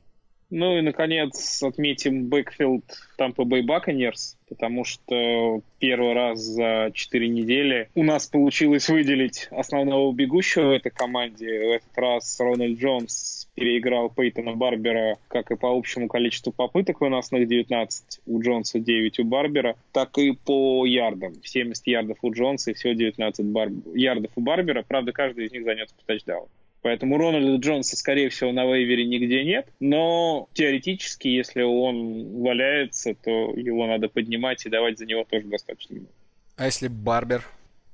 Ну 0.52 0.78
и, 0.78 0.82
наконец, 0.82 1.64
отметим 1.64 2.28
бэкфилд 2.28 2.84
Tampa 3.18 3.46
Bay 3.46 3.62
Buccaneers, 3.62 4.36
потому 4.50 4.84
что 4.84 5.62
первый 5.80 6.12
раз 6.12 6.40
за 6.40 6.92
4 6.94 7.30
недели 7.30 7.90
у 7.96 8.04
нас 8.04 8.28
получилось 8.28 8.90
выделить 8.90 9.48
основного 9.52 10.14
бегущего 10.14 10.68
в 10.68 10.72
этой 10.72 10.92
команде. 10.92 11.48
В 11.48 11.72
этот 11.72 11.98
раз 11.98 12.38
Рональд 12.38 12.78
Джонс 12.78 13.50
переиграл 13.56 14.10
Пейтона 14.10 14.54
Барбера 14.54 15.18
как 15.30 15.52
и 15.52 15.56
по 15.56 15.70
общему 15.70 16.10
количеству 16.10 16.52
попыток 16.52 17.00
выносных 17.00 17.48
19 17.48 18.20
у 18.26 18.42
Джонса, 18.42 18.80
9 18.80 19.20
у 19.20 19.24
Барбера, 19.24 19.78
так 19.94 20.18
и 20.18 20.34
по 20.34 20.86
ярдам. 20.86 21.36
70 21.42 21.88
ярдов 21.88 22.18
у 22.24 22.34
Джонса 22.34 22.72
и 22.72 22.74
всего 22.74 22.92
19 22.92 23.46
бар... 23.46 23.70
ярдов 23.96 24.32
у 24.36 24.42
Барбера. 24.42 24.84
Правда, 24.86 25.14
каждый 25.14 25.46
из 25.46 25.54
них 25.54 25.64
занес 25.64 25.94
по 25.94 26.06
тачдауну. 26.06 26.50
Поэтому 26.82 27.18
Рональда 27.18 27.58
Джонса, 27.58 27.96
скорее 27.96 28.30
всего, 28.30 28.52
на 28.52 28.66
вейвере 28.66 29.06
нигде 29.06 29.44
нет. 29.44 29.68
Но 29.80 30.50
теоретически, 30.54 31.28
если 31.28 31.62
он 31.62 32.42
валяется, 32.42 33.14
то 33.14 33.54
его 33.56 33.86
надо 33.86 34.10
поднимать 34.10 34.66
и 34.66 34.70
давать 34.70 34.98
за 34.98 35.06
него 35.06 35.24
тоже 35.24 35.46
достаточно 35.46 35.96
много. 35.96 36.12
А 36.58 36.66
если 36.66 36.88
Барбер? 36.88 37.46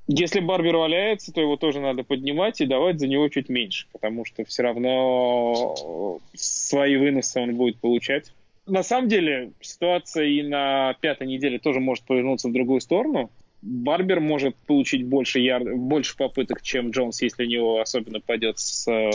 Если 0.08 0.40
Барбер 0.40 0.78
валяется, 0.78 1.34
то 1.34 1.42
его 1.42 1.58
тоже 1.58 1.82
надо 1.82 2.04
поднимать 2.04 2.62
и 2.62 2.66
давать 2.66 3.00
за 3.00 3.08
него 3.08 3.28
чуть 3.28 3.50
меньше, 3.50 3.88
потому 3.92 4.24
что 4.24 4.46
все 4.46 4.64
равно 4.64 6.20
свои 6.34 6.96
выносы 6.96 7.42
он 7.42 7.56
будет 7.56 7.78
получать. 7.80 8.32
На 8.66 8.84
самом 8.84 9.10
деле 9.10 9.52
ситуация 9.60 10.26
и 10.26 10.44
на 10.44 10.96
пятой 11.02 11.28
неделе 11.28 11.60
тоже 11.60 11.82
может 11.82 12.06
повернуться 12.06 12.48
в 12.48 12.54
другую 12.54 12.80
сторону. 12.80 13.30
Барбер 13.62 14.20
может 14.20 14.56
получить 14.56 15.06
больше, 15.06 15.40
яр... 15.40 15.64
больше 15.76 16.16
попыток, 16.16 16.62
чем 16.62 16.92
Джонс, 16.92 17.22
если 17.22 17.46
у 17.46 17.48
него 17.48 17.82
особенно 17.82 18.20
пойдет 18.20 18.60
с 18.60 18.88
э, 18.88 19.10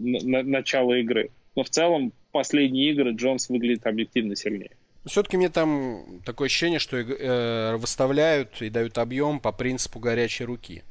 на... 0.00 0.42
начала 0.42 0.94
игры. 0.98 1.30
Но 1.56 1.64
в 1.64 1.70
целом 1.70 2.12
последние 2.30 2.90
игры 2.92 3.12
Джонс 3.12 3.48
выглядит 3.48 3.86
объективно 3.86 4.36
сильнее. 4.36 4.70
Все-таки 5.04 5.36
мне 5.36 5.48
там 5.48 6.20
такое 6.24 6.46
ощущение, 6.46 6.78
что 6.78 6.96
э, 6.96 7.76
выставляют 7.76 8.62
и 8.62 8.70
дают 8.70 8.98
объем 8.98 9.40
по 9.40 9.50
принципу 9.50 9.98
горячей 9.98 10.44
руки. 10.44 10.84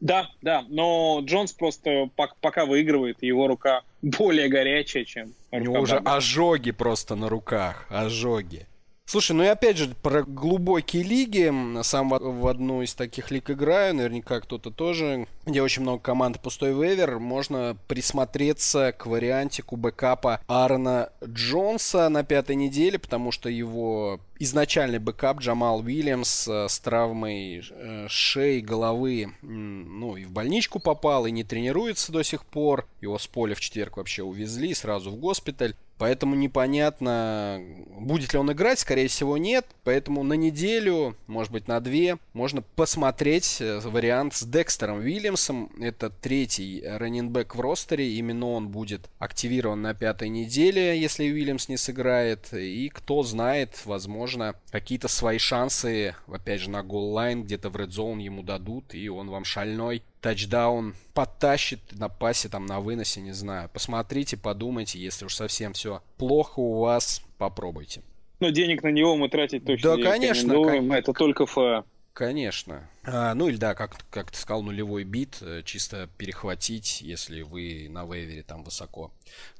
Да, 0.00 0.28
да, 0.40 0.64
но 0.68 1.20
Джонс 1.22 1.52
просто 1.52 2.10
пока 2.16 2.66
выигрывает, 2.66 3.22
его 3.22 3.46
рука 3.46 3.82
более 4.00 4.48
горячая, 4.48 5.04
чем... 5.04 5.32
У 5.52 5.58
него 5.58 5.78
уже 5.78 5.98
ожоги 5.98 6.72
просто 6.72 7.14
на 7.14 7.28
руках, 7.28 7.86
ожоги. 7.88 8.66
Слушай, 9.04 9.32
ну 9.32 9.42
и 9.42 9.48
опять 9.48 9.76
же, 9.76 9.88
про 10.02 10.22
глубокие 10.22 11.02
лиги. 11.02 11.52
Сам 11.82 12.08
в 12.08 12.46
одну 12.46 12.82
из 12.82 12.94
таких 12.94 13.30
лиг 13.30 13.50
играю. 13.50 13.94
Наверняка 13.94 14.40
кто-то 14.40 14.70
тоже, 14.70 15.26
где 15.44 15.60
очень 15.60 15.82
много 15.82 16.00
команд 16.00 16.40
пустой 16.40 16.72
вейвер. 16.72 17.18
Можно 17.18 17.76
присмотреться 17.88 18.92
к 18.92 19.06
вариантику 19.06 19.76
бэкапа 19.76 20.40
Аарона 20.46 21.10
Джонса 21.24 22.08
на 22.08 22.24
пятой 22.24 22.56
неделе, 22.56 22.98
потому 22.98 23.32
что 23.32 23.48
его 23.48 24.20
изначальный 24.42 24.98
бэкап 24.98 25.40
Джамал 25.40 25.80
Уильямс 25.80 26.48
э, 26.48 26.68
с 26.68 26.78
травмой 26.80 27.62
э, 27.70 28.06
шеи, 28.08 28.60
головы, 28.60 29.32
ну 29.42 30.16
и 30.16 30.24
в 30.24 30.32
больничку 30.32 30.80
попал, 30.80 31.26
и 31.26 31.30
не 31.30 31.44
тренируется 31.44 32.12
до 32.12 32.22
сих 32.22 32.44
пор. 32.44 32.88
Его 33.00 33.18
с 33.18 33.26
поля 33.26 33.54
в 33.54 33.60
четверг 33.60 33.96
вообще 33.96 34.22
увезли 34.22 34.74
сразу 34.74 35.10
в 35.10 35.16
госпиталь. 35.16 35.74
Поэтому 36.02 36.34
непонятно, 36.34 37.62
будет 37.96 38.32
ли 38.32 38.38
он 38.40 38.50
играть, 38.50 38.80
скорее 38.80 39.06
всего 39.06 39.36
нет. 39.36 39.64
Поэтому 39.84 40.24
на 40.24 40.32
неделю, 40.32 41.16
может 41.28 41.52
быть 41.52 41.68
на 41.68 41.78
две, 41.78 42.18
можно 42.32 42.60
посмотреть 42.60 43.58
э, 43.60 43.78
вариант 43.78 44.34
с 44.34 44.42
Декстером 44.42 44.98
Уильямсом. 44.98 45.70
Это 45.80 46.10
третий 46.10 46.82
раненбэк 46.84 47.54
в 47.54 47.60
ростере. 47.60 48.14
Именно 48.14 48.50
он 48.50 48.68
будет 48.68 49.08
активирован 49.20 49.82
на 49.82 49.94
пятой 49.94 50.28
неделе, 50.28 51.00
если 51.00 51.30
Уильямс 51.30 51.68
не 51.68 51.76
сыграет. 51.76 52.52
И 52.52 52.88
кто 52.88 53.22
знает, 53.22 53.82
возможно, 53.84 54.31
какие-то 54.70 55.08
свои 55.08 55.38
шансы, 55.38 56.14
опять 56.26 56.60
же, 56.60 56.70
на 56.70 56.82
goal-line 56.82 57.44
где-то 57.44 57.70
в 57.70 57.76
zone 57.76 58.20
ему 58.20 58.42
дадут, 58.42 58.94
и 58.94 59.08
он 59.08 59.30
вам 59.30 59.44
шальной 59.44 60.02
тачдаун 60.20 60.94
подтащит 61.14 61.80
на 61.92 62.08
пасе, 62.08 62.48
там, 62.48 62.66
на 62.66 62.80
выносе, 62.80 63.20
не 63.20 63.32
знаю. 63.32 63.68
Посмотрите, 63.72 64.36
подумайте, 64.36 64.98
если 64.98 65.24
уж 65.24 65.34
совсем 65.34 65.72
все 65.72 66.02
плохо 66.16 66.60
у 66.60 66.80
вас, 66.80 67.22
попробуйте. 67.38 68.02
Но 68.40 68.50
денег 68.50 68.82
на 68.82 68.88
него 68.88 69.16
мы 69.16 69.28
тратить 69.28 69.64
точно 69.64 69.90
да, 69.90 69.96
не 69.96 70.02
конечно, 70.02 70.54
конечно. 70.64 70.94
Это 70.94 71.12
только 71.12 71.46
ФА. 71.46 71.84
Конечно. 72.12 72.90
А, 73.04 73.34
ну 73.34 73.48
или 73.48 73.56
да, 73.56 73.74
как, 73.74 73.96
как 74.10 74.30
ты 74.30 74.38
сказал, 74.38 74.62
нулевой 74.62 75.04
bid, 75.04 75.38
э, 75.40 75.62
чисто 75.64 76.08
перехватить, 76.18 77.00
если 77.00 77.42
вы 77.42 77.88
на 77.88 78.04
вейвере 78.04 78.42
там 78.42 78.64
высоко 78.64 79.10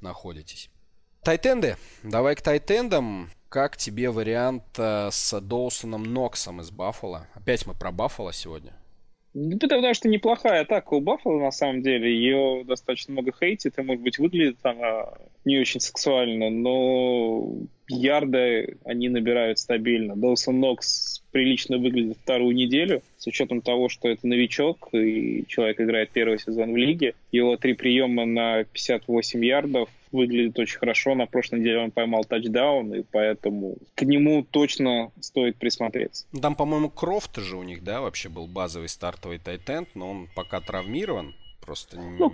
находитесь. 0.01 0.69
Тайтенды. 1.23 1.77
Давай 2.03 2.35
к 2.35 2.43
тайтендам. 2.43 3.31
Как 3.53 3.77
тебе 3.77 4.09
вариант 4.09 4.65
э, 4.79 5.11
с 5.11 5.39
Доусоном 5.39 6.05
Ноксом 6.05 6.63
из 6.63 6.71
Баффала? 6.71 7.27
Опять 7.35 7.67
мы 7.67 7.75
про 7.75 7.93
Баффало 7.93 8.33
сегодня. 8.33 8.73
Ну, 9.35 9.59
потому 9.59 9.93
что 9.93 10.09
неплохая 10.09 10.63
атака 10.63 10.95
у 10.95 11.03
Баффала, 11.03 11.39
на 11.39 11.51
самом 11.51 11.83
деле. 11.83 12.17
Ее 12.17 12.65
достаточно 12.65 13.13
много 13.13 13.31
хейтит, 13.39 13.79
и, 13.79 13.83
может 13.83 14.03
быть, 14.03 14.19
выглядит 14.19 14.57
она 14.63 15.09
не 15.45 15.59
очень 15.59 15.81
сексуально, 15.81 16.49
но 16.49 17.47
ярды 17.89 18.79
они 18.87 19.11
набирают 19.11 19.59
стабильно. 19.59 20.17
Доусон 20.17 20.59
Нокс 20.59 21.23
прилично 21.31 21.77
выглядит 21.77 22.17
вторую 22.23 22.55
неделю, 22.55 23.03
с 23.19 23.27
учетом 23.27 23.61
того, 23.61 23.91
что 23.91 24.09
это 24.09 24.27
новичок, 24.27 24.89
и 24.93 25.45
человек 25.47 25.79
играет 25.79 26.09
первый 26.09 26.39
сезон 26.39 26.73
в 26.73 26.77
лиге. 26.79 27.13
Его 27.33 27.59
три 27.59 27.75
приема 27.75 28.25
на 28.25 28.65
58 28.65 29.45
ярдов 29.45 29.91
выглядит 30.13 30.59
очень 30.59 30.79
хорошо. 30.79 31.15
На 31.15 31.27
прошлой 31.27 31.61
неделе 31.61 31.79
он 31.79 31.91
поймал 31.91 32.25
тачдаун, 32.25 32.95
и 32.95 33.03
поэтому 33.03 33.77
к 33.95 34.03
нему 34.03 34.45
точно 34.45 35.11
стоит 35.21 35.57
присмотреться. 35.57 36.27
Ну, 36.33 36.41
там, 36.41 36.55
по-моему, 36.55 36.91
Крофт 36.91 37.37
же 37.39 37.57
у 37.57 37.63
них, 37.63 37.83
да, 37.83 38.01
вообще 38.01 38.29
был 38.29 38.47
базовый 38.47 38.89
стартовый 38.89 39.39
тайтенд, 39.39 39.89
но 39.95 40.11
он 40.11 40.29
пока 40.35 40.61
травмирован. 40.61 41.35
Просто... 41.61 42.01
Ну, 42.01 42.31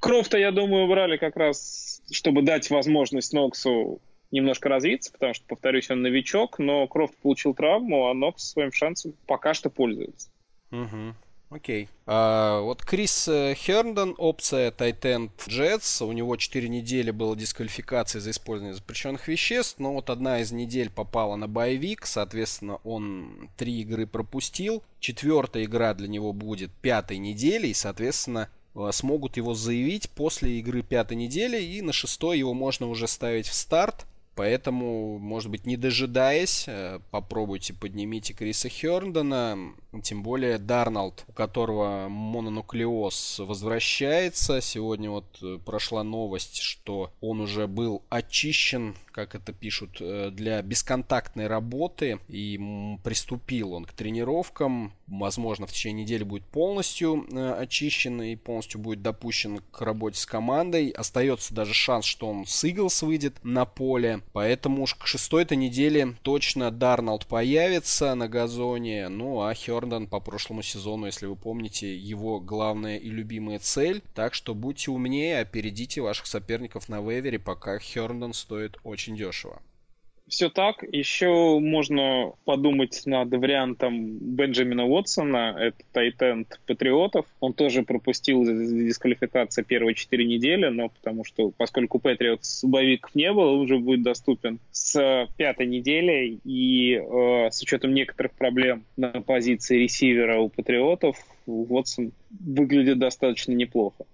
Крофта, 0.00 0.36
я 0.36 0.50
думаю, 0.50 0.88
брали 0.88 1.16
как 1.16 1.36
раз, 1.36 2.02
чтобы 2.10 2.42
дать 2.42 2.68
возможность 2.70 3.32
Ноксу 3.32 4.00
немножко 4.32 4.68
развиться, 4.68 5.12
потому 5.12 5.32
что, 5.34 5.44
повторюсь, 5.46 5.90
он 5.90 6.02
новичок, 6.02 6.58
но 6.58 6.88
Крофт 6.88 7.16
получил 7.18 7.54
травму, 7.54 8.08
а 8.08 8.14
Нокс 8.14 8.50
своим 8.50 8.72
шансом 8.72 9.14
пока 9.26 9.54
что 9.54 9.70
пользуется. 9.70 10.28
Угу. 10.72 11.14
Окей. 11.52 11.88
А, 12.06 12.60
вот 12.60 12.82
Крис 12.82 13.28
э, 13.28 13.54
Херндон, 13.54 14.14
опция 14.16 14.70
Titan 14.70 15.30
Jets. 15.46 16.02
У 16.04 16.12
него 16.12 16.36
4 16.36 16.66
недели 16.66 17.10
было 17.10 17.36
дисквалификации 17.36 18.20
за 18.20 18.30
использование 18.30 18.74
запрещенных 18.74 19.28
веществ, 19.28 19.78
но 19.78 19.92
вот 19.92 20.08
одна 20.08 20.40
из 20.40 20.50
недель 20.50 20.88
попала 20.88 21.36
на 21.36 21.48
боевик, 21.48 22.06
соответственно, 22.06 22.76
он 22.84 23.50
три 23.58 23.82
игры 23.82 24.06
пропустил. 24.06 24.82
Четвертая 24.98 25.64
игра 25.64 25.92
для 25.92 26.08
него 26.08 26.32
будет 26.32 26.72
пятой 26.72 27.18
недели, 27.18 27.66
и, 27.66 27.74
соответственно, 27.74 28.48
э, 28.74 28.88
смогут 28.90 29.36
его 29.36 29.52
заявить 29.52 30.08
после 30.08 30.58
игры 30.58 30.82
пятой 30.82 31.18
недели, 31.18 31.62
и 31.62 31.82
на 31.82 31.92
шестой 31.92 32.38
его 32.38 32.54
можно 32.54 32.86
уже 32.86 33.06
ставить 33.06 33.46
в 33.46 33.52
старт. 33.52 34.06
Поэтому, 34.34 35.18
может 35.18 35.50
быть, 35.50 35.66
не 35.66 35.76
дожидаясь, 35.76 36.64
э, 36.66 37.00
попробуйте 37.10 37.74
поднимите 37.74 38.32
Криса 38.32 38.68
Херндона. 38.70 39.58
Тем 40.02 40.22
более 40.22 40.56
Дарнолд, 40.56 41.24
у 41.28 41.32
которого 41.32 42.08
мононуклеоз 42.08 43.40
возвращается. 43.40 44.62
Сегодня 44.62 45.10
вот 45.10 45.38
э, 45.42 45.58
прошла 45.62 46.02
новость, 46.02 46.60
что 46.60 47.12
он 47.20 47.40
уже 47.40 47.66
был 47.66 48.02
очищен, 48.08 48.96
как 49.10 49.34
это 49.34 49.52
пишут, 49.52 49.98
э, 50.00 50.30
для 50.32 50.62
бесконтактной 50.62 51.46
работы. 51.46 52.18
И 52.28 52.58
приступил 53.04 53.74
он 53.74 53.84
к 53.84 53.92
тренировкам. 53.92 54.94
Возможно, 55.08 55.66
в 55.66 55.72
течение 55.72 56.04
недели 56.04 56.24
будет 56.24 56.46
полностью 56.46 57.26
очищен 57.58 58.22
и 58.22 58.34
полностью 58.36 58.80
будет 58.80 59.02
допущен 59.02 59.58
к 59.58 59.82
работе 59.82 60.18
с 60.18 60.24
командой. 60.24 60.88
Остается 60.88 61.52
даже 61.52 61.74
шанс, 61.74 62.06
что 62.06 62.28
он 62.28 62.46
с 62.46 62.64
Иглс 62.64 63.02
выйдет 63.02 63.36
на 63.44 63.66
поле. 63.66 64.21
Поэтому 64.32 64.82
уж 64.82 64.94
к 64.94 65.06
шестой-то 65.06 65.56
неделе 65.56 66.14
точно 66.22 66.70
Дарнолд 66.70 67.26
появится 67.26 68.14
на 68.14 68.28
газоне. 68.28 69.08
Ну, 69.08 69.42
а 69.42 69.54
Хердон 69.54 70.06
по 70.06 70.20
прошлому 70.20 70.62
сезону, 70.62 71.06
если 71.06 71.26
вы 71.26 71.36
помните, 71.36 71.96
его 71.96 72.40
главная 72.40 72.96
и 72.96 73.08
любимая 73.08 73.58
цель. 73.58 74.02
Так 74.14 74.34
что 74.34 74.54
будьте 74.54 74.90
умнее, 74.90 75.40
опередите 75.40 76.00
ваших 76.00 76.26
соперников 76.26 76.88
на 76.88 77.00
вейвере, 77.00 77.38
пока 77.38 77.78
Хердон 77.78 78.32
стоит 78.32 78.78
очень 78.84 79.16
дешево. 79.16 79.60
Все 80.28 80.48
так. 80.48 80.82
Еще 80.82 81.58
можно 81.58 82.32
подумать 82.44 83.02
над 83.06 83.30
вариантом 83.30 84.18
Бенджамина 84.18 84.86
Уотсона. 84.86 85.54
Это 85.58 85.76
тайтенд 85.92 86.60
Патриотов. 86.66 87.26
Он 87.40 87.52
тоже 87.52 87.82
пропустил 87.82 88.44
дисквалификацию 88.44 89.64
первые 89.64 89.94
четыре 89.94 90.24
недели, 90.24 90.68
но 90.68 90.88
потому 90.88 91.24
что, 91.24 91.50
поскольку 91.50 91.98
Патриотс 91.98 92.64
боевиков 92.64 93.14
не 93.14 93.32
было, 93.32 93.50
уже 93.50 93.78
будет 93.78 94.02
доступен 94.02 94.58
с 94.70 95.28
пятой 95.36 95.66
недели. 95.66 96.38
И 96.44 96.94
э, 96.94 97.50
с 97.50 97.60
учетом 97.62 97.92
некоторых 97.92 98.32
проблем 98.32 98.84
на 98.96 99.20
позиции 99.20 99.82
ресивера 99.82 100.38
у 100.38 100.48
Патриотов, 100.48 101.16
Уотсон 101.46 102.12
выглядит 102.30 102.98
достаточно 102.98 103.52
неплохо. 103.52 104.04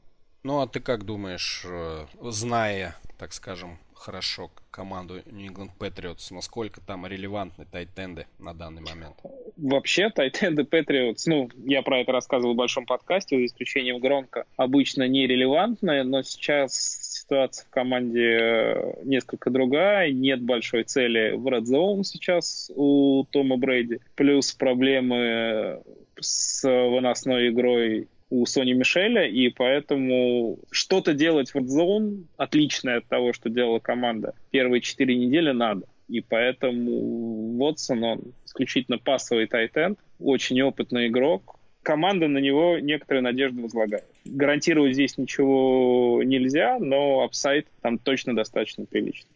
Ну, 0.45 0.61
а 0.61 0.67
ты 0.67 0.81
как 0.81 1.05
думаешь, 1.05 1.65
э, 1.67 2.07
зная, 2.23 2.97
так 3.19 3.33
скажем, 3.33 3.79
хорошо 3.95 4.51
команду 4.71 5.21
New 5.27 5.53
England 5.53 5.71
Patriots, 5.79 6.33
насколько 6.33 6.81
там 6.81 7.07
релевантны 7.07 7.67
тайтенды 7.71 8.27
на 8.39 8.55
данный 8.55 8.81
момент? 8.81 9.17
Вообще, 9.57 10.09
тайтенды 10.09 10.63
Patriots, 10.63 11.25
ну, 11.27 11.51
я 11.65 11.83
про 11.83 12.01
это 12.01 12.13
рассказывал 12.13 12.55
в 12.55 12.57
большом 12.57 12.87
подкасте, 12.87 13.37
за 13.37 13.47
исключением 13.47 13.99
Громко, 13.99 14.47
обычно 14.57 15.09
нерелевантны, 15.09 16.05
но 16.05 16.23
сейчас 16.23 16.75
ситуация 16.75 17.67
в 17.67 17.71
команде 17.71 18.39
э, 18.41 18.93
несколько 19.05 19.51
другая, 19.51 20.13
нет 20.13 20.41
большой 20.41 20.85
цели 20.85 21.33
в 21.33 21.47
Red 21.49 21.65
Zone 21.65 22.05
сейчас 22.05 22.71
у 22.75 23.25
Тома 23.31 23.57
Брейди, 23.57 23.99
плюс 24.15 24.53
проблемы 24.53 25.83
с 26.21 26.63
выносной 26.63 27.51
игрой 27.51 28.09
у 28.31 28.45
Сони 28.47 28.73
Мишеля, 28.73 29.27
и 29.27 29.49
поэтому 29.49 30.59
что-то 30.71 31.15
делать 31.15 31.51
в 31.53 31.57
Warzone 31.57 32.25
отличное 32.37 32.99
от 32.99 33.07
того, 33.07 33.33
что 33.33 33.49
делала 33.49 33.79
команда 33.79 34.35
первые 34.51 34.81
четыре 34.81 35.17
недели 35.17 35.51
надо. 35.53 35.87
И 36.09 36.21
поэтому 36.21 37.57
Вотсон, 37.57 38.03
он 38.03 38.21
исключительно 38.45 38.99
пасовый 38.99 39.47
тайтенд, 39.47 39.99
очень 40.19 40.61
опытный 40.63 41.09
игрок. 41.09 41.57
Команда 41.83 42.29
на 42.29 42.39
него 42.39 42.79
некоторые 42.79 43.23
надежды 43.23 43.63
возлагает. 43.63 44.05
Гарантировать 44.25 44.95
здесь 44.95 45.17
ничего 45.17 46.23
нельзя, 46.25 46.79
но 46.79 47.23
апсайт 47.23 47.67
там 47.83 47.99
точно 47.99 48.35
достаточно 48.35 48.85
приличный. 48.85 49.31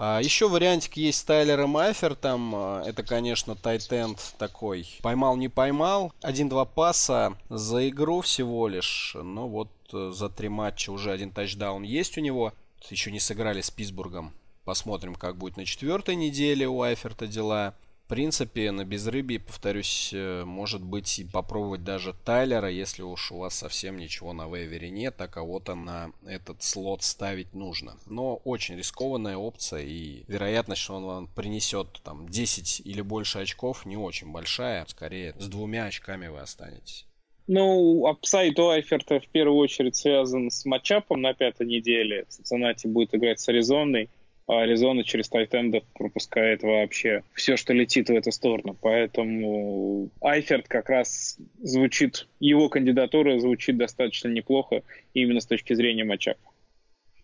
А, 0.00 0.20
еще 0.22 0.48
вариантик 0.48 0.96
есть 0.96 1.18
с 1.18 1.24
Тайлером 1.24 1.76
Айфертом. 1.76 2.54
А, 2.54 2.82
это, 2.86 3.02
конечно, 3.02 3.56
тайтенд 3.56 4.18
такой. 4.38 4.88
Поймал, 5.02 5.36
не 5.36 5.48
поймал. 5.48 6.12
Один-два 6.22 6.64
паса 6.64 7.36
за 7.48 7.88
игру 7.88 8.20
всего 8.20 8.68
лишь. 8.68 9.16
Но 9.20 9.48
вот 9.48 9.70
э, 9.92 10.12
за 10.14 10.28
три 10.28 10.48
матча 10.48 10.90
уже 10.90 11.10
один 11.10 11.32
тачдаун 11.32 11.82
есть 11.82 12.16
у 12.16 12.20
него. 12.20 12.52
Еще 12.88 13.10
не 13.10 13.18
сыграли 13.18 13.60
с 13.60 13.72
Питтсбургом. 13.72 14.32
Посмотрим, 14.64 15.16
как 15.16 15.36
будет 15.36 15.56
на 15.56 15.64
четвертой 15.64 16.14
неделе 16.14 16.68
у 16.68 16.80
Айферта 16.82 17.26
дела 17.26 17.74
принципе, 18.08 18.70
на 18.72 18.84
безрыбье, 18.84 19.38
повторюсь, 19.38 20.10
э, 20.12 20.44
может 20.44 20.82
быть 20.82 21.18
и 21.18 21.24
попробовать 21.24 21.84
даже 21.84 22.14
Тайлера, 22.24 22.70
если 22.70 23.02
уж 23.02 23.30
у 23.30 23.38
вас 23.38 23.54
совсем 23.54 23.98
ничего 23.98 24.32
на 24.32 24.48
вейвере 24.48 24.90
нет, 24.90 25.14
а 25.20 25.28
кого-то 25.28 25.74
на 25.74 26.10
этот 26.26 26.62
слот 26.62 27.02
ставить 27.02 27.54
нужно. 27.54 27.98
Но 28.06 28.36
очень 28.44 28.76
рискованная 28.76 29.36
опция 29.36 29.82
и 29.82 30.24
вероятность, 30.26 30.80
что 30.80 30.94
он 30.96 31.04
вам 31.04 31.26
принесет 31.28 32.00
там 32.02 32.28
10 32.28 32.82
или 32.84 33.02
больше 33.02 33.38
очков, 33.38 33.86
не 33.86 33.96
очень 33.96 34.32
большая. 34.32 34.84
Скорее, 34.88 35.34
с 35.38 35.46
двумя 35.46 35.84
очками 35.84 36.28
вы 36.28 36.40
останетесь. 36.40 37.04
Ну, 37.46 38.06
апсайд 38.06 38.58
у 38.58 38.68
Айферта 38.68 39.20
в 39.20 39.28
первую 39.28 39.56
очередь 39.58 39.96
связан 39.96 40.50
с 40.50 40.66
матчапом 40.66 41.22
на 41.22 41.32
пятой 41.32 41.66
неделе. 41.66 42.26
Цинциннати 42.28 42.86
будет 42.86 43.14
играть 43.14 43.40
с 43.40 43.48
Аризоной. 43.48 44.10
А 44.48 44.62
Аризона 44.62 45.04
через 45.04 45.28
тайтендов 45.28 45.84
пропускает 45.94 46.62
вообще 46.62 47.22
все, 47.34 47.56
что 47.56 47.74
летит 47.74 48.08
в 48.08 48.14
эту 48.14 48.32
сторону. 48.32 48.76
Поэтому 48.80 50.08
Айферт 50.22 50.66
как 50.68 50.88
раз 50.88 51.36
звучит, 51.62 52.26
его 52.40 52.70
кандидатура 52.70 53.38
звучит 53.38 53.76
достаточно 53.76 54.28
неплохо 54.28 54.82
именно 55.12 55.40
с 55.40 55.46
точки 55.46 55.74
зрения 55.74 56.04
матча. 56.04 56.36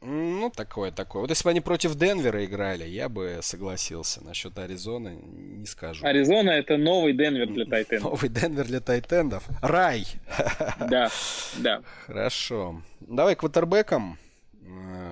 Ну, 0.06 0.50
такое, 0.54 0.90
такое. 0.90 1.22
Вот 1.22 1.30
если 1.30 1.44
бы 1.44 1.50
они 1.50 1.62
против 1.62 1.94
Денвера 1.94 2.44
играли, 2.44 2.84
я 2.84 3.08
бы 3.08 3.38
согласился. 3.40 4.22
Насчет 4.22 4.58
Аризоны 4.58 5.18
не 5.24 5.64
скажу. 5.64 6.04
Аризона 6.04 6.50
это 6.50 6.76
новый 6.76 7.14
Денвер 7.14 7.46
для 7.46 7.64
Тайтендов. 7.64 8.12
Новый 8.12 8.28
Денвер 8.28 8.66
для 8.66 8.80
Тайтендов. 8.80 9.48
Рай! 9.62 10.04
Да, 10.90 11.08
да. 11.56 11.80
Хорошо. 12.04 12.82
Давай 13.00 13.34
к 13.34 13.42
ватербекам. 13.42 14.18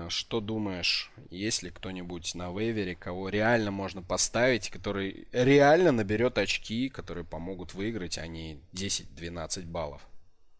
Э, 0.03 0.09
что 0.09 0.39
думаешь, 0.39 1.11
есть 1.29 1.63
ли 1.63 1.69
кто-нибудь 1.69 2.35
на 2.35 2.51
вейвере, 2.51 2.95
кого 2.95 3.29
реально 3.29 3.71
можно 3.71 4.01
поставить, 4.01 4.69
который 4.69 5.27
реально 5.31 5.91
наберет 5.91 6.37
очки, 6.37 6.89
которые 6.89 7.25
помогут 7.25 7.73
выиграть, 7.73 8.17
а 8.17 8.27
не 8.27 8.59
10-12 8.73 9.65
баллов? 9.65 10.01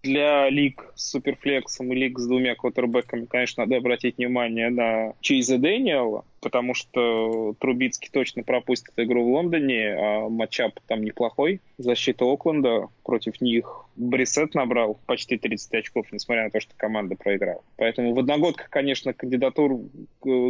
для 0.03 0.49
лиг 0.49 0.91
с 0.95 1.12
суперфлексом 1.12 1.93
и 1.93 1.95
лиг 1.95 2.19
с 2.19 2.27
двумя 2.27 2.56
квотербеками, 2.56 3.25
конечно, 3.25 3.63
надо 3.63 3.77
обратить 3.77 4.17
внимание 4.17 4.69
на 4.69 5.13
Чейза 5.21 5.58
Дэниела, 5.58 6.25
потому 6.43 6.73
что 6.73 7.56
Трубицкий 7.60 8.10
точно 8.12 8.43
пропустит 8.43 8.93
игру 8.97 9.23
в 9.23 9.29
Лондоне, 9.29 9.95
а 9.97 10.29
матчап 10.29 10.79
там 10.88 11.03
неплохой. 11.03 11.62
Защита 11.77 12.25
Окленда 12.25 12.89
против 13.03 13.41
них 13.41 13.86
Брисет 13.95 14.53
набрал 14.53 14.99
почти 15.06 15.38
30 15.38 15.73
очков, 15.75 16.08
несмотря 16.12 16.43
на 16.45 16.49
то, 16.49 16.60
что 16.60 16.73
команда 16.75 17.15
проиграла. 17.15 17.63
Поэтому 17.77 18.13
в 18.13 18.19
одногодках, 18.19 18.69
конечно, 18.69 19.13
кандидатур, 19.13 19.79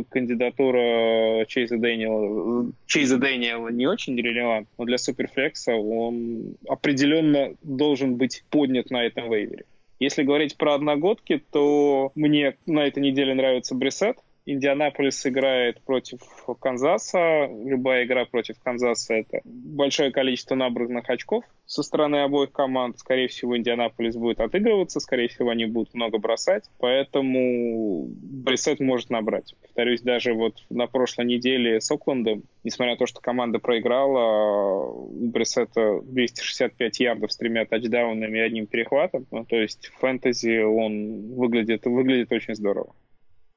кандидатура 0.09 1.45
Чейза 1.45 1.77
Дэниела, 1.77 2.71
Чейза 2.87 3.17
Дэниела 3.17 3.69
не 3.69 3.85
очень 3.85 4.17
релевантна, 4.17 4.73
но 4.77 4.85
для 4.85 4.97
Суперфлекса 4.97 5.75
он 5.75 6.55
определенно 6.67 7.53
должен 7.61 8.15
быть 8.15 8.43
поднят 8.49 8.89
на 8.89 9.03
этом 9.03 9.31
вейвере. 9.31 9.65
Если 9.99 10.23
говорить 10.23 10.57
про 10.57 10.73
одногодки, 10.73 11.41
то 11.51 12.11
мне 12.15 12.57
на 12.65 12.85
этой 12.85 13.01
неделе 13.01 13.33
нравится 13.35 13.75
Брисет. 13.75 14.17
Индианаполис 14.45 15.25
играет 15.25 15.81
против 15.81 16.19
Канзаса. 16.59 17.47
Любая 17.47 18.03
игра 18.05 18.25
против 18.25 18.59
Канзаса— 18.59 19.13
это 19.15 19.39
большое 19.45 20.11
количество 20.11 20.55
набранных 20.55 21.09
очков 21.09 21.45
со 21.65 21.81
стороны 21.81 22.23
обоих 22.23 22.51
команд. 22.51 22.99
Скорее 22.99 23.29
всего, 23.29 23.57
Индианаполис 23.57 24.17
будет 24.17 24.41
отыгрываться, 24.41 24.99
скорее 24.99 25.29
всего, 25.29 25.49
они 25.49 25.65
будут 25.65 25.93
много 25.93 26.17
бросать. 26.17 26.65
Поэтому 26.79 28.07
Брисет 28.09 28.81
может 28.81 29.09
набрать. 29.09 29.55
Повторюсь, 29.61 30.01
даже 30.01 30.33
вот 30.33 30.55
на 30.69 30.87
прошлой 30.87 31.25
неделе 31.25 31.79
с 31.79 31.89
Оклендом, 31.89 32.43
несмотря 32.65 32.93
на 32.93 32.97
то, 32.97 33.05
что 33.05 33.21
команда 33.21 33.59
проиграла, 33.59 34.87
у 34.91 35.29
Брисета 35.29 36.01
265 36.03 36.99
ярдов 36.99 37.31
с 37.31 37.37
тремя 37.37 37.65
тачдаунами 37.65 38.37
и 38.37 38.41
одним 38.41 38.67
перехватом. 38.67 39.25
Ну, 39.31 39.45
то 39.45 39.55
есть 39.55 39.87
в 39.87 39.99
фэнтези 39.99 40.63
он 40.63 41.33
выглядит, 41.33 41.85
выглядит 41.85 42.31
очень 42.33 42.55
здорово. 42.55 42.93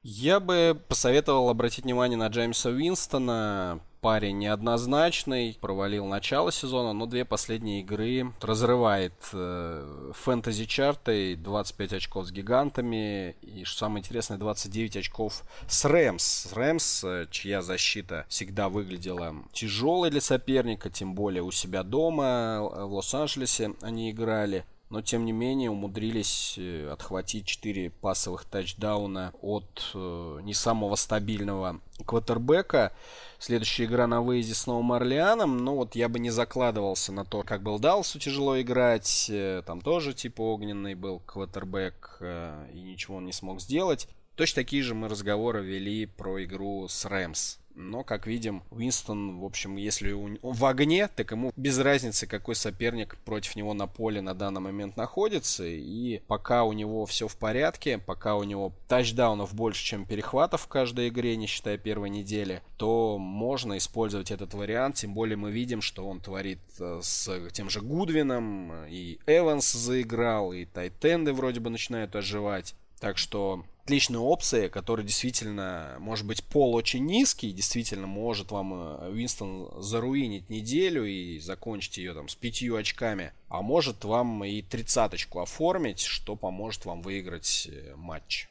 Я 0.03 0.39
бы 0.39 0.79
посоветовал 0.87 1.49
обратить 1.49 1.83
внимание 1.83 2.17
на 2.17 2.27
Джеймса 2.27 2.69
Уинстона. 2.69 3.81
Парень 3.99 4.37
неоднозначный, 4.37 5.57
провалил 5.59 6.05
начало 6.05 6.51
сезона, 6.51 6.93
но 6.93 7.07
две 7.07 7.25
последние 7.25 7.81
игры 7.81 8.31
разрывает 8.39 9.13
э, 9.33 10.11
фэнтези-чарты, 10.13 11.35
25 11.35 11.93
очков 11.93 12.27
с 12.27 12.31
гигантами 12.31 13.35
и, 13.41 13.63
что 13.65 13.79
самое 13.79 13.99
интересное, 13.99 14.37
29 14.37 14.97
очков 14.97 15.43
с 15.67 15.83
Рэмс. 15.83 16.53
Рэмс, 16.53 17.03
э, 17.03 17.27
чья 17.31 17.61
защита 17.63 18.25
всегда 18.29 18.69
выглядела 18.69 19.35
тяжелой 19.51 20.11
для 20.11 20.21
соперника, 20.21 20.91
тем 20.91 21.15
более 21.15 21.41
у 21.41 21.51
себя 21.51 21.83
дома 21.83 22.59
э, 22.59 22.83
в 22.85 22.93
Лос-Анджелесе 22.93 23.73
они 23.81 24.11
играли 24.11 24.63
но 24.89 25.01
тем 25.01 25.25
не 25.25 25.31
менее 25.31 25.69
умудрились 25.69 26.55
э, 26.57 26.89
отхватить 26.91 27.45
4 27.45 27.89
пасовых 27.89 28.45
тачдауна 28.45 29.33
от 29.41 29.91
э, 29.93 30.39
не 30.43 30.53
самого 30.53 30.95
стабильного 30.95 31.81
квотербека. 32.05 32.93
Следующая 33.37 33.85
игра 33.85 34.07
на 34.07 34.21
выезде 34.21 34.53
с 34.53 34.65
Новым 34.65 34.93
Орлеаном. 34.93 35.57
Ну 35.57 35.75
вот 35.75 35.95
я 35.95 36.07
бы 36.07 36.19
не 36.19 36.29
закладывался 36.29 37.11
на 37.11 37.25
то, 37.25 37.43
как 37.43 37.63
был 37.63 37.79
Далсу 37.79 38.17
тяжело 38.19 38.59
играть. 38.61 39.27
Э, 39.29 39.61
там 39.65 39.81
тоже 39.81 40.13
типа 40.13 40.41
огненный 40.41 40.95
был 40.95 41.19
квотербек 41.19 42.17
и 42.21 42.79
ничего 42.79 43.17
он 43.17 43.25
не 43.25 43.33
смог 43.33 43.59
сделать. 43.59 44.07
Точно 44.35 44.61
такие 44.61 44.83
же 44.83 44.93
мы 44.93 45.09
разговоры 45.09 45.63
вели 45.63 46.05
про 46.05 46.43
игру 46.43 46.87
с 46.87 47.05
Рэмс. 47.05 47.57
Но, 47.77 48.03
как 48.03 48.25
видим, 48.25 48.63
Уинстон, 48.71 49.39
в 49.39 49.45
общем, 49.45 49.75
если 49.75 50.11
он 50.11 50.39
в 50.41 50.65
огне, 50.65 51.07
так 51.07 51.29
ему 51.31 51.51
без 51.55 51.77
разницы, 51.77 52.25
какой 52.25 52.55
соперник 52.55 53.17
против 53.17 53.55
него 53.55 53.75
на 53.75 53.85
поле 53.85 54.19
на 54.19 54.33
данный 54.33 54.61
момент 54.61 54.97
находится. 54.97 55.63
И 55.63 56.21
пока 56.27 56.63
у 56.63 56.73
него 56.73 57.05
все 57.05 57.27
в 57.27 57.37
порядке, 57.37 57.99
пока 57.99 58.35
у 58.35 58.43
него 58.43 58.73
тачдаунов 58.87 59.53
больше, 59.53 59.85
чем 59.85 60.05
перехватов 60.07 60.61
в 60.61 60.67
каждой 60.67 61.09
игре, 61.09 61.35
не 61.35 61.45
считая 61.45 61.77
первой 61.77 62.09
недели, 62.09 62.63
то 62.77 63.19
можно 63.19 63.77
использовать 63.77 64.31
этот 64.31 64.55
вариант. 64.55 64.95
Тем 64.95 65.13
более 65.13 65.37
мы 65.37 65.51
видим, 65.51 65.81
что 65.81 66.07
он 66.07 66.19
творит 66.19 66.59
э, 66.79 66.99
с 67.03 67.29
тем 67.51 67.69
же 67.69 67.81
Гудвином. 67.81 68.87
И 68.87 69.19
Эванс 69.27 69.71
заиграл, 69.71 70.51
и 70.51 70.65
Тайтенды 70.65 71.31
вроде 71.31 71.59
бы 71.59 71.69
начинают 71.69 72.15
оживать. 72.15 72.73
Так 72.99 73.19
что 73.19 73.63
отличная 73.87 74.19
опция, 74.19 74.67
которая 74.67 75.05
действительно, 75.05 75.95
может 75.99 76.27
быть, 76.27 76.43
пол 76.43 76.75
очень 76.75 77.05
низкий, 77.05 77.53
действительно 77.53 78.05
может 78.05 78.51
вам 78.51 78.73
э, 78.73 79.11
Уинстон 79.11 79.81
заруинить 79.81 80.49
неделю 80.49 81.05
и 81.05 81.39
закончить 81.39 81.97
ее 81.97 82.13
там 82.13 82.27
с 82.27 82.35
пятью 82.35 82.75
очками, 82.75 83.31
а 83.47 83.61
может 83.61 84.03
вам 84.03 84.43
и 84.43 84.61
тридцаточку 84.61 85.39
оформить, 85.39 86.01
что 86.01 86.35
поможет 86.35 86.83
вам 86.83 87.01
выиграть 87.01 87.69
э, 87.71 87.95
матч. 87.95 88.49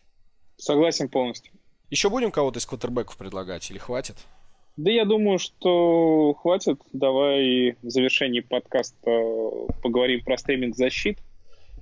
Согласен 0.56 1.10
полностью. 1.10 1.52
Еще 1.90 2.08
будем 2.08 2.30
кого-то 2.30 2.58
из 2.58 2.64
квотербеков 2.64 3.18
предлагать 3.18 3.70
или 3.70 3.76
хватит? 3.76 4.16
Да 4.78 4.90
я 4.90 5.04
думаю, 5.04 5.38
что 5.38 6.32
хватит. 6.32 6.80
Давай 6.94 7.76
в 7.82 7.90
завершении 7.90 8.40
подкаста 8.40 9.10
поговорим 9.82 10.24
про 10.24 10.38
стейминг 10.38 10.74
защит. 10.74 11.18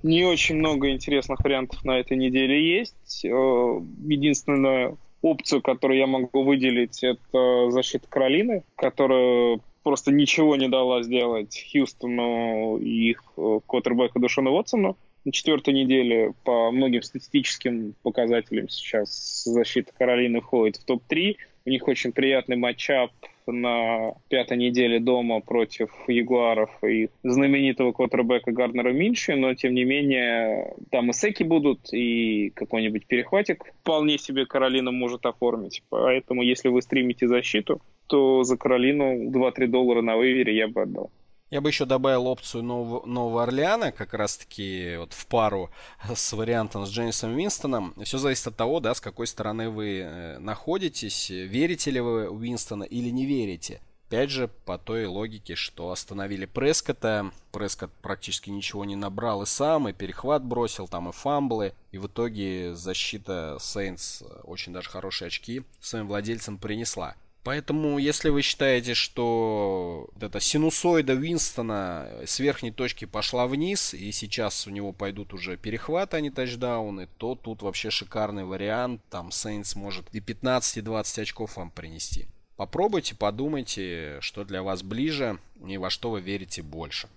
Не 0.05 0.23
очень 0.23 0.57
много 0.57 0.91
интересных 0.91 1.39
вариантов 1.39 1.83
на 1.83 1.97
этой 1.99 2.15
неделе 2.15 2.77
есть. 2.77 3.25
Э, 3.25 3.27
единственная 3.27 4.95
опцию, 5.23 5.63
которую 5.63 5.97
я 5.97 6.05
могу 6.05 6.43
выделить, 6.43 7.03
это 7.03 7.71
защита 7.71 8.05
Каролины, 8.07 8.63
которая 8.75 9.59
просто 9.81 10.11
ничего 10.11 10.57
не 10.57 10.69
дала 10.69 11.01
сделать 11.01 11.59
Хьюстону 11.71 12.77
и 12.77 13.09
их 13.09 13.23
э, 13.35 13.59
квотербеку 13.65 14.19
Душону 14.19 14.51
Уотсону. 14.51 14.95
На 15.23 15.31
четвертой 15.31 15.73
неделе 15.73 16.33
по 16.43 16.69
многим 16.69 17.01
статистическим 17.01 17.95
показателям 18.03 18.69
сейчас 18.69 19.43
защита 19.43 19.91
Каролины 19.97 20.39
входит 20.39 20.75
в 20.75 20.85
топ-3. 20.85 21.35
У 21.65 21.69
них 21.69 21.87
очень 21.87 22.11
приятный 22.11 22.57
матчап 22.57 23.11
на 23.47 24.13
пятой 24.29 24.57
неделе 24.57 24.99
дома 24.99 25.39
против 25.39 25.89
Ягуаров 26.07 26.69
и 26.83 27.09
знаменитого 27.23 27.91
квотербека 27.91 28.51
Гарднера 28.51 28.91
Минши, 28.91 29.35
но 29.35 29.53
тем 29.55 29.73
не 29.73 29.83
менее 29.83 30.73
там 30.91 31.09
и 31.09 31.13
секи 31.13 31.43
будут, 31.43 31.91
и 31.91 32.51
какой-нибудь 32.51 33.07
перехватик 33.07 33.63
вполне 33.81 34.17
себе 34.17 34.45
Каролина 34.45 34.91
может 34.91 35.25
оформить. 35.25 35.83
Поэтому 35.89 36.43
если 36.43 36.69
вы 36.69 36.81
стримите 36.83 37.27
защиту, 37.27 37.81
то 38.07 38.43
за 38.43 38.57
Каролину 38.57 39.31
2-3 39.31 39.67
доллара 39.67 40.01
на 40.01 40.17
вывере 40.17 40.55
я 40.55 40.67
бы 40.67 40.83
отдал. 40.83 41.09
Я 41.51 41.61
бы 41.61 41.69
еще 41.69 41.85
добавил 41.85 42.25
опцию 42.25 42.63
Нового, 42.63 43.05
Нового 43.05 43.43
Орлеана, 43.43 43.91
как 43.91 44.15
раз-таки 44.15 44.95
вот 44.97 45.13
в 45.13 45.27
пару 45.27 45.69
с 46.15 46.33
вариантом 46.33 46.87
с 46.87 46.89
Джеймсом 46.89 47.35
Уинстоном. 47.35 47.93
Все 48.03 48.17
зависит 48.17 48.47
от 48.47 48.55
того, 48.55 48.79
да, 48.79 48.95
с 48.95 48.99
какой 48.99 49.27
стороны 49.27 49.69
вы 49.69 49.99
э, 49.99 50.39
находитесь, 50.39 51.29
верите 51.29 51.91
ли 51.91 51.99
вы 51.99 52.29
Уинстона 52.29 52.83
или 52.83 53.09
не 53.09 53.27
верите. 53.27 53.79
Опять 54.07 54.31
же, 54.31 54.47
по 54.65 54.79
той 54.79 55.05
логике, 55.05 55.55
что 55.55 55.91
остановили 55.91 56.45
Прескота. 56.45 57.31
Прескот 57.51 57.91
практически 58.01 58.49
ничего 58.49 58.83
не 58.83 58.95
набрал 58.95 59.43
и 59.43 59.45
сам, 59.45 59.87
и 59.87 59.93
перехват 59.93 60.43
бросил, 60.43 60.87
там 60.87 61.09
и 61.09 61.11
фамблы. 61.11 61.73
И 61.91 61.99
в 61.99 62.07
итоге 62.07 62.73
защита 62.73 63.57
Сейнс 63.59 64.23
очень 64.43 64.73
даже 64.73 64.89
хорошие 64.89 65.27
очки 65.27 65.63
своим 65.79 66.07
владельцам 66.07 66.57
принесла. 66.57 67.15
Поэтому, 67.45 67.99
если 67.99 68.29
вы 68.29 68.41
считаете, 68.41 68.95
что 68.95 70.09
вот 70.11 70.23
эта 70.23 70.39
синусоида 70.39 71.13
Винстона 71.13 72.09
с 72.25 72.39
верхней 72.39 72.71
точки 72.71 73.05
пошла 73.05 73.45
вниз, 73.45 73.93
и 73.93 74.11
сейчас 74.11 74.65
у 74.65 74.71
него 74.71 74.93
пойдут 74.93 75.31
уже 75.31 75.55
перехваты, 75.55 76.17
а 76.17 76.21
не 76.21 76.31
тачдауны, 76.31 77.07
то 77.19 77.35
тут 77.35 77.61
вообще 77.61 77.91
шикарный 77.91 78.45
вариант. 78.45 78.99
Там 79.11 79.31
Сейнс 79.31 79.75
может 79.75 80.07
и 80.11 80.21
15, 80.21 80.77
и 80.77 80.81
20 80.81 81.19
очков 81.19 81.57
вам 81.57 81.69
принести. 81.69 82.25
Попробуйте, 82.55 83.13
подумайте, 83.13 84.17
что 84.21 84.43
для 84.43 84.63
вас 84.63 84.81
ближе 84.81 85.37
и 85.67 85.77
во 85.77 85.91
что 85.91 86.09
вы 86.09 86.21
верите 86.21 86.63
больше. 86.63 87.09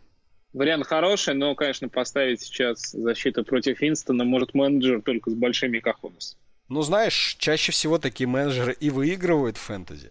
Вариант 0.53 0.87
хороший, 0.87 1.33
но, 1.33 1.55
конечно, 1.55 1.89
поставить 1.89 2.43
сейчас 2.43 2.91
защиту 2.91 3.47
против 3.47 3.81
Винстона 3.81 4.25
может 4.25 4.53
менеджер 4.53 5.01
только 5.01 5.31
с 5.31 5.35
большими 5.35 5.79
кахонос. 5.79 6.37
Ну, 6.69 6.83
знаешь, 6.83 7.37
чаще 7.39 7.73
всего 7.73 7.97
такие 7.97 8.29
менеджеры 8.29 8.77
и 8.79 8.91
выигрывают 8.91 9.57
в 9.57 9.61
фэнтези. 9.61 10.11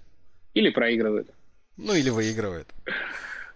Или 0.57 0.71
проигрывают. 0.71 1.29
Ну, 1.77 1.93
или 1.93 2.09
выигрывают. 2.09 2.67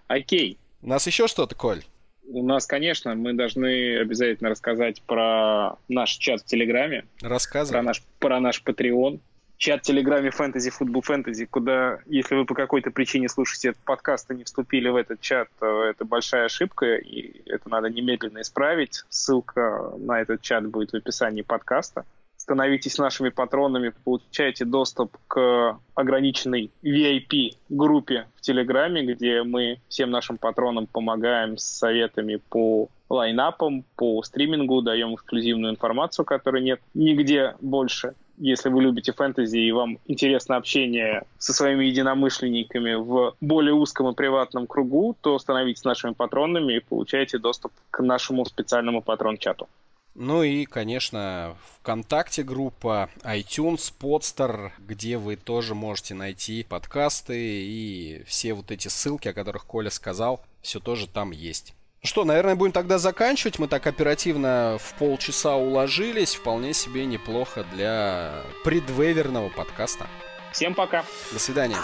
Окей. 0.08 0.60
У 0.84 0.88
нас 0.88 1.08
еще 1.08 1.26
что-то, 1.26 1.56
Коль? 1.56 1.82
У 2.28 2.44
нас, 2.46 2.68
конечно, 2.68 3.16
мы 3.16 3.34
должны 3.34 3.98
обязательно 3.98 4.52
рассказать 4.52 5.02
про 5.02 5.78
наш 5.88 6.12
чат 6.12 6.42
в 6.42 6.46
Телеграме. 6.46 7.06
Рассказывай. 7.24 7.74
Про 7.74 7.82
наш, 7.82 8.04
про 8.20 8.40
наш 8.40 8.62
Patreon. 8.64 9.20
Чат 9.58 9.82
в 9.82 9.84
Телеграме 9.84 10.30
Фэнтези 10.30 10.70
Футбол 10.70 11.02
Фэнтези, 11.02 11.46
куда, 11.46 12.02
если 12.06 12.36
вы 12.36 12.46
по 12.46 12.54
какой-то 12.54 12.92
причине 12.92 13.30
слушаете 13.30 13.70
этот 13.70 13.82
подкаст 13.82 14.30
и 14.30 14.36
не 14.36 14.44
вступили 14.44 14.90
в 14.90 14.96
этот 14.96 15.22
чат, 15.22 15.50
то 15.60 15.84
это 15.84 16.06
большая 16.06 16.46
ошибка, 16.46 16.98
и 16.98 17.42
это 17.48 17.68
надо 17.68 17.90
немедленно 17.90 18.42
исправить. 18.42 19.04
Ссылка 19.10 19.92
на 19.98 20.22
этот 20.22 20.44
чат 20.44 20.68
будет 20.68 20.92
в 20.92 20.96
описании 20.96 21.42
подкаста 21.42 22.06
становитесь 22.42 22.98
нашими 22.98 23.30
патронами, 23.30 23.94
получаете 24.04 24.66
доступ 24.66 25.16
к 25.28 25.78
ограниченной 25.94 26.72
VIP-группе 26.84 28.26
в 28.36 28.42
Телеграме, 28.42 29.04
где 29.04 29.44
мы 29.44 29.80
всем 29.90 30.10
нашим 30.10 30.40
патронам 30.40 30.88
помогаем 30.88 31.58
с 31.58 31.64
советами 31.64 32.38
по 32.50 32.90
лайнапам, 33.10 33.86
по 33.96 34.24
стримингу, 34.24 34.82
даем 34.82 35.14
эксклюзивную 35.14 35.74
информацию, 35.74 36.26
которой 36.26 36.64
нет 36.64 36.82
нигде 36.96 37.56
больше. 37.62 38.16
Если 38.38 38.70
вы 38.70 38.82
любите 38.82 39.14
фэнтези 39.14 39.60
и 39.60 39.72
вам 39.72 40.00
интересно 40.08 40.56
общение 40.56 41.26
со 41.38 41.54
своими 41.54 41.86
единомышленниками 41.86 42.96
в 42.96 43.36
более 43.40 43.76
узком 43.76 44.10
и 44.10 44.16
приватном 44.16 44.66
кругу, 44.66 45.16
то 45.22 45.38
становитесь 45.38 45.84
нашими 45.84 46.14
патронами 46.14 46.78
и 46.78 46.80
получаете 46.80 47.38
доступ 47.38 47.72
к 47.92 48.02
нашему 48.02 48.46
специальному 48.46 49.04
патрон-чату. 49.04 49.68
Ну 50.14 50.44
и, 50.44 50.66
конечно, 50.66 51.56
ВКонтакте 51.80 52.44
группа, 52.44 53.10
iTunes, 53.24 53.94
Podster, 53.98 54.72
где 54.80 55.18
вы 55.18 55.38
тоже 55.38 55.74
можете 55.74 56.14
найти 56.14 56.64
подкасты 56.64 57.38
и 57.38 58.24
все 58.28 58.54
вот 58.54 58.72
эти 58.72 58.90
ссылки, 58.90 59.30
о 59.30 59.34
которых 59.34 59.66
Коля 59.66 59.90
сказал, 59.90 60.44
все 60.62 60.80
тоже 60.80 61.08
там 61.08 61.32
есть. 61.32 61.74
Ну 62.04 62.08
что, 62.08 62.26
наверное, 62.26 62.56
будем 62.56 62.72
тогда 62.72 62.98
заканчивать. 62.98 63.60
Мы 63.60 63.68
так 63.68 63.86
оперативно 63.86 64.78
в 64.80 64.96
полчаса 64.96 65.56
уложились. 65.56 66.34
Вполне 66.34 66.74
себе 66.74 67.06
неплохо 67.06 67.64
для 67.72 68.42
предвеверного 68.64 69.50
подкаста. 69.50 70.08
Всем 70.52 70.74
пока. 70.74 71.06
До 71.32 71.40
свидания. 71.40 71.78